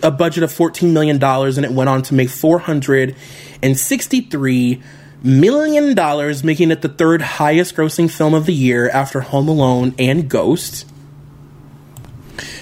a 0.03 0.11
budget 0.11 0.43
of 0.43 0.51
$14 0.51 0.91
million 0.91 1.23
and 1.23 1.65
it 1.65 1.71
went 1.71 1.89
on 1.89 2.03
to 2.03 2.13
make 2.13 2.29
463 2.29 4.83
million 5.23 5.95
dollars, 5.95 6.43
making 6.43 6.71
it 6.71 6.81
the 6.81 6.89
third 6.89 7.21
highest 7.21 7.75
grossing 7.75 8.09
film 8.09 8.33
of 8.33 8.45
the 8.45 8.53
year 8.53 8.89
after 8.89 9.21
Home 9.21 9.47
Alone 9.47 9.95
and 9.97 10.29
Ghost. 10.29 10.85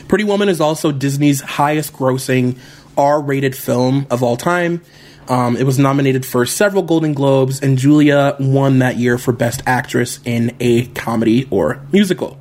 Pretty 0.07 0.23
Woman 0.23 0.49
is 0.49 0.61
also 0.61 0.91
Disney's 0.91 1.41
highest 1.41 1.93
grossing 1.93 2.57
R 2.97 3.21
rated 3.21 3.55
film 3.55 4.07
of 4.09 4.23
all 4.23 4.37
time. 4.37 4.81
Um, 5.27 5.57
it 5.57 5.63
was 5.63 5.79
nominated 5.79 6.25
for 6.25 6.45
several 6.45 6.83
Golden 6.83 7.13
Globes, 7.13 7.59
and 7.59 7.79
Julia 7.79 8.35
won 8.39 8.79
that 8.79 8.97
year 8.97 9.17
for 9.17 9.33
Best 9.33 9.63
Actress 9.65 10.19
in 10.23 10.55
a 10.59 10.85
Comedy 10.87 11.47
or 11.49 11.81
Musical. 11.91 12.37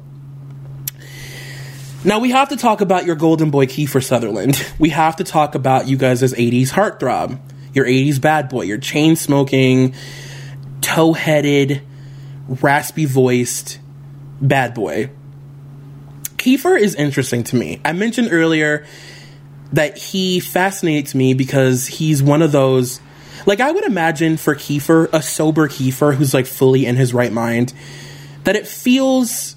Now, 2.04 2.18
we 2.18 2.30
have 2.30 2.50
to 2.50 2.56
talk 2.56 2.80
about 2.82 3.06
your 3.06 3.16
golden 3.16 3.50
boy 3.50 3.66
Kiefer 3.66 4.04
Sutherland. 4.04 4.62
We 4.78 4.90
have 4.90 5.16
to 5.16 5.24
talk 5.24 5.54
about 5.54 5.88
you 5.88 5.96
guys 5.96 6.22
as 6.22 6.34
80s 6.34 6.68
heartthrob 6.68 7.40
your 7.74 7.84
80s 7.84 8.20
bad 8.20 8.48
boy, 8.48 8.62
your 8.62 8.78
chain 8.78 9.16
smoking, 9.16 9.94
toe 10.80 11.12
headed, 11.12 11.82
raspy 12.48 13.04
voiced 13.04 13.80
bad 14.40 14.74
boy. 14.74 15.10
Kiefer 16.36 16.78
is 16.78 16.94
interesting 16.94 17.42
to 17.44 17.56
me. 17.56 17.80
I 17.84 17.92
mentioned 17.92 18.28
earlier 18.30 18.86
that 19.72 19.98
he 19.98 20.40
fascinates 20.40 21.14
me 21.14 21.34
because 21.34 21.86
he's 21.86 22.22
one 22.22 22.42
of 22.42 22.52
those. 22.52 23.00
Like, 23.46 23.60
I 23.60 23.72
would 23.72 23.84
imagine 23.84 24.36
for 24.36 24.54
Kiefer, 24.54 25.08
a 25.12 25.20
sober 25.20 25.68
Kiefer 25.68 26.14
who's 26.14 26.32
like 26.32 26.46
fully 26.46 26.86
in 26.86 26.96
his 26.96 27.12
right 27.12 27.32
mind, 27.32 27.74
that 28.44 28.56
it 28.56 28.66
feels. 28.66 29.56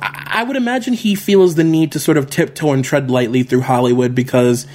I 0.00 0.44
would 0.44 0.56
imagine 0.56 0.94
he 0.94 1.14
feels 1.14 1.54
the 1.54 1.64
need 1.64 1.92
to 1.92 2.00
sort 2.00 2.16
of 2.16 2.30
tiptoe 2.30 2.72
and 2.72 2.84
tread 2.84 3.10
lightly 3.10 3.42
through 3.42 3.62
Hollywood 3.62 4.14
because 4.14 4.66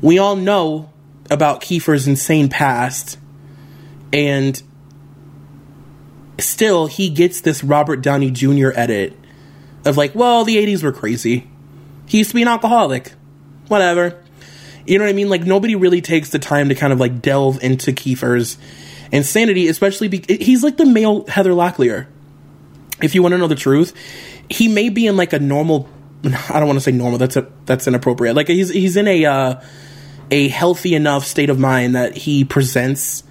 we 0.00 0.18
all 0.18 0.36
know 0.36 0.90
about 1.30 1.62
Kiefer's 1.62 2.06
insane 2.06 2.48
past, 2.48 3.18
and 4.12 4.62
still 6.38 6.86
he 6.86 7.08
gets 7.10 7.40
this 7.40 7.64
Robert 7.64 8.02
Downey 8.02 8.30
Jr. 8.30 8.70
edit 8.74 9.16
of 9.84 9.96
like, 9.96 10.14
well, 10.14 10.44
the 10.44 10.56
80s 10.56 10.82
were 10.82 10.92
crazy. 10.92 11.48
He 12.06 12.18
used 12.18 12.30
to 12.30 12.36
be 12.36 12.42
an 12.42 12.48
alcoholic. 12.48 13.12
Whatever. 13.68 14.22
You 14.86 14.98
know 14.98 15.04
what 15.04 15.10
I 15.10 15.14
mean? 15.14 15.30
Like 15.30 15.44
nobody 15.44 15.74
really 15.74 16.00
takes 16.00 16.30
the 16.30 16.38
time 16.38 16.68
to 16.68 16.74
kind 16.74 16.92
of 16.92 17.00
like 17.00 17.22
delve 17.22 17.62
into 17.62 17.92
Kiefer's 17.92 18.58
insanity, 19.10 19.68
especially 19.68 20.22
he's 20.28 20.62
like 20.62 20.76
the 20.76 20.84
male 20.84 21.26
Heather 21.26 21.52
Locklear. 21.52 22.06
If 23.04 23.14
you 23.14 23.22
want 23.22 23.32
to 23.32 23.38
know 23.38 23.46
the 23.46 23.54
truth, 23.54 23.94
he 24.48 24.68
may 24.68 24.88
be 24.88 25.06
in 25.06 25.16
like 25.16 25.32
a 25.32 25.38
normal 25.38 25.88
I 26.50 26.58
don't 26.58 26.66
want 26.66 26.78
to 26.78 26.84
say 26.84 26.92
normal. 26.92 27.18
That's 27.18 27.36
a 27.36 27.46
that's 27.66 27.86
inappropriate. 27.86 28.34
Like 28.34 28.48
he's 28.48 28.70
he's 28.70 28.96
in 28.96 29.06
a 29.08 29.24
uh, 29.24 29.60
a 30.30 30.48
healthy 30.48 30.94
enough 30.94 31.24
state 31.24 31.50
of 31.50 31.58
mind 31.58 31.94
that 31.94 32.16
he 32.16 32.44
presents 32.44 33.24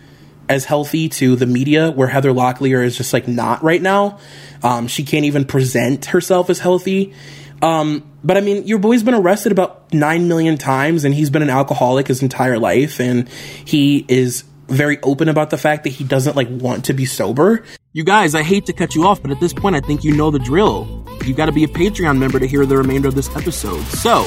as 0.49 0.65
healthy 0.65 1.09
to 1.09 1.35
the 1.35 1.45
media, 1.45 1.89
where 1.91 2.07
Heather 2.07 2.31
Locklear 2.31 2.85
is 2.85 2.97
just 2.97 3.13
like 3.13 3.27
not 3.27 3.63
right 3.63 3.81
now. 3.81 4.19
Um, 4.61 4.87
she 4.87 5.03
can't 5.03 5.25
even 5.25 5.45
present 5.45 6.05
herself 6.05 6.49
as 6.49 6.59
healthy. 6.59 7.13
Um, 7.61 8.03
but 8.23 8.37
I 8.37 8.41
mean, 8.41 8.67
your 8.67 8.77
boy's 8.77 9.03
been 9.03 9.13
arrested 9.13 9.51
about 9.51 9.93
nine 9.93 10.27
million 10.27 10.57
times, 10.57 11.05
and 11.05 11.15
he's 11.15 11.29
been 11.29 11.41
an 11.41 11.49
alcoholic 11.49 12.07
his 12.07 12.21
entire 12.21 12.59
life, 12.59 12.99
and 12.99 13.27
he 13.29 14.05
is 14.07 14.43
very 14.73 14.99
open 15.03 15.29
about 15.29 15.49
the 15.49 15.57
fact 15.57 15.83
that 15.83 15.91
he 15.91 16.03
doesn't 16.03 16.35
like 16.35 16.47
want 16.49 16.85
to 16.85 16.93
be 16.93 17.05
sober. 17.05 17.63
You 17.93 18.03
guys, 18.03 18.35
I 18.35 18.43
hate 18.43 18.65
to 18.65 18.73
cut 18.73 18.95
you 18.95 19.05
off, 19.05 19.21
but 19.21 19.31
at 19.31 19.39
this 19.39 19.53
point, 19.53 19.75
I 19.75 19.79
think 19.79 20.03
you 20.03 20.15
know 20.15 20.31
the 20.31 20.39
drill. 20.39 21.05
You 21.25 21.33
got 21.33 21.45
to 21.45 21.51
be 21.51 21.63
a 21.63 21.67
Patreon 21.67 22.17
member 22.17 22.39
to 22.39 22.47
hear 22.47 22.65
the 22.65 22.77
remainder 22.77 23.07
of 23.07 23.15
this 23.15 23.33
episode. 23.35 23.83
So, 23.85 24.23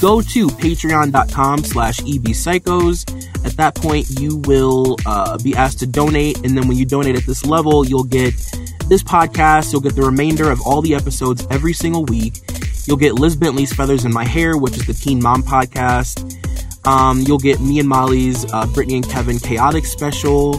go 0.00 0.20
to 0.20 0.48
patreon.com 0.48 1.64
slash 1.64 1.98
ebpsychos. 2.00 3.46
At 3.46 3.52
that 3.52 3.76
point, 3.76 4.06
you 4.20 4.38
will 4.38 4.96
uh, 5.06 5.38
be 5.38 5.54
asked 5.54 5.78
to 5.78 5.86
donate, 5.86 6.38
and 6.44 6.56
then 6.56 6.66
when 6.66 6.76
you 6.76 6.84
donate 6.84 7.16
at 7.16 7.24
this 7.24 7.46
level, 7.46 7.86
you'll 7.86 8.04
get 8.04 8.34
this 8.88 9.02
podcast, 9.02 9.72
you'll 9.72 9.80
get 9.80 9.94
the 9.94 10.02
remainder 10.02 10.50
of 10.50 10.60
all 10.62 10.82
the 10.82 10.94
episodes 10.94 11.46
every 11.50 11.72
single 11.72 12.04
week. 12.06 12.40
You'll 12.86 12.96
get 12.96 13.14
Liz 13.14 13.36
Bentley's 13.36 13.72
Feathers 13.72 14.04
in 14.04 14.12
My 14.12 14.24
Hair, 14.24 14.56
which 14.56 14.76
is 14.76 14.86
the 14.86 14.94
Teen 14.94 15.22
Mom 15.22 15.42
podcast. 15.42 16.34
Um, 16.88 17.20
you'll 17.20 17.38
get 17.38 17.60
me 17.60 17.78
and 17.80 17.88
Molly's 17.88 18.46
uh, 18.46 18.64
Britney 18.64 18.94
and 18.94 19.06
Kevin 19.06 19.38
Chaotic 19.38 19.84
special. 19.84 20.58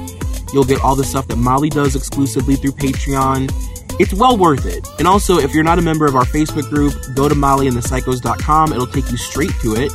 You'll 0.53 0.63
get 0.63 0.79
all 0.81 0.95
the 0.95 1.03
stuff 1.03 1.27
that 1.29 1.37
Molly 1.37 1.69
does 1.69 1.95
exclusively 1.95 2.55
through 2.55 2.73
Patreon. 2.73 3.51
It's 3.99 4.13
well 4.13 4.37
worth 4.37 4.67
it. 4.67 4.87
And 4.99 5.07
also, 5.07 5.39
if 5.39 5.55
you're 5.55 5.63
not 5.63 5.79
a 5.79 5.81
member 5.81 6.05
of 6.05 6.15
our 6.15 6.25
Facebook 6.25 6.69
group, 6.69 6.93
go 7.15 7.27
to 7.27 7.33
mollyandthepsychos.com. 7.33 8.73
It'll 8.73 8.85
take 8.85 9.09
you 9.09 9.17
straight 9.17 9.53
to 9.63 9.73
it. 9.73 9.91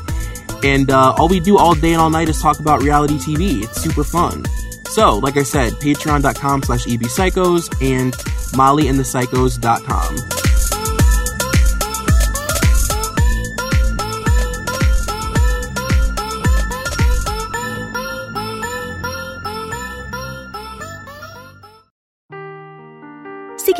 And 0.64 0.90
uh, 0.90 1.14
all 1.16 1.28
we 1.28 1.38
do 1.38 1.56
all 1.56 1.76
day 1.76 1.92
and 1.92 2.00
all 2.00 2.10
night 2.10 2.28
is 2.28 2.42
talk 2.42 2.58
about 2.58 2.82
reality 2.82 3.14
TV. 3.18 3.62
It's 3.62 3.80
super 3.80 4.02
fun. 4.02 4.44
So, 4.86 5.18
like 5.18 5.36
I 5.36 5.44
said, 5.44 5.74
patreon.com 5.74 6.64
slash 6.64 6.84
ebpsychos 6.86 7.70
and 7.80 8.12
mollyandthepsychos.com. 8.54 10.43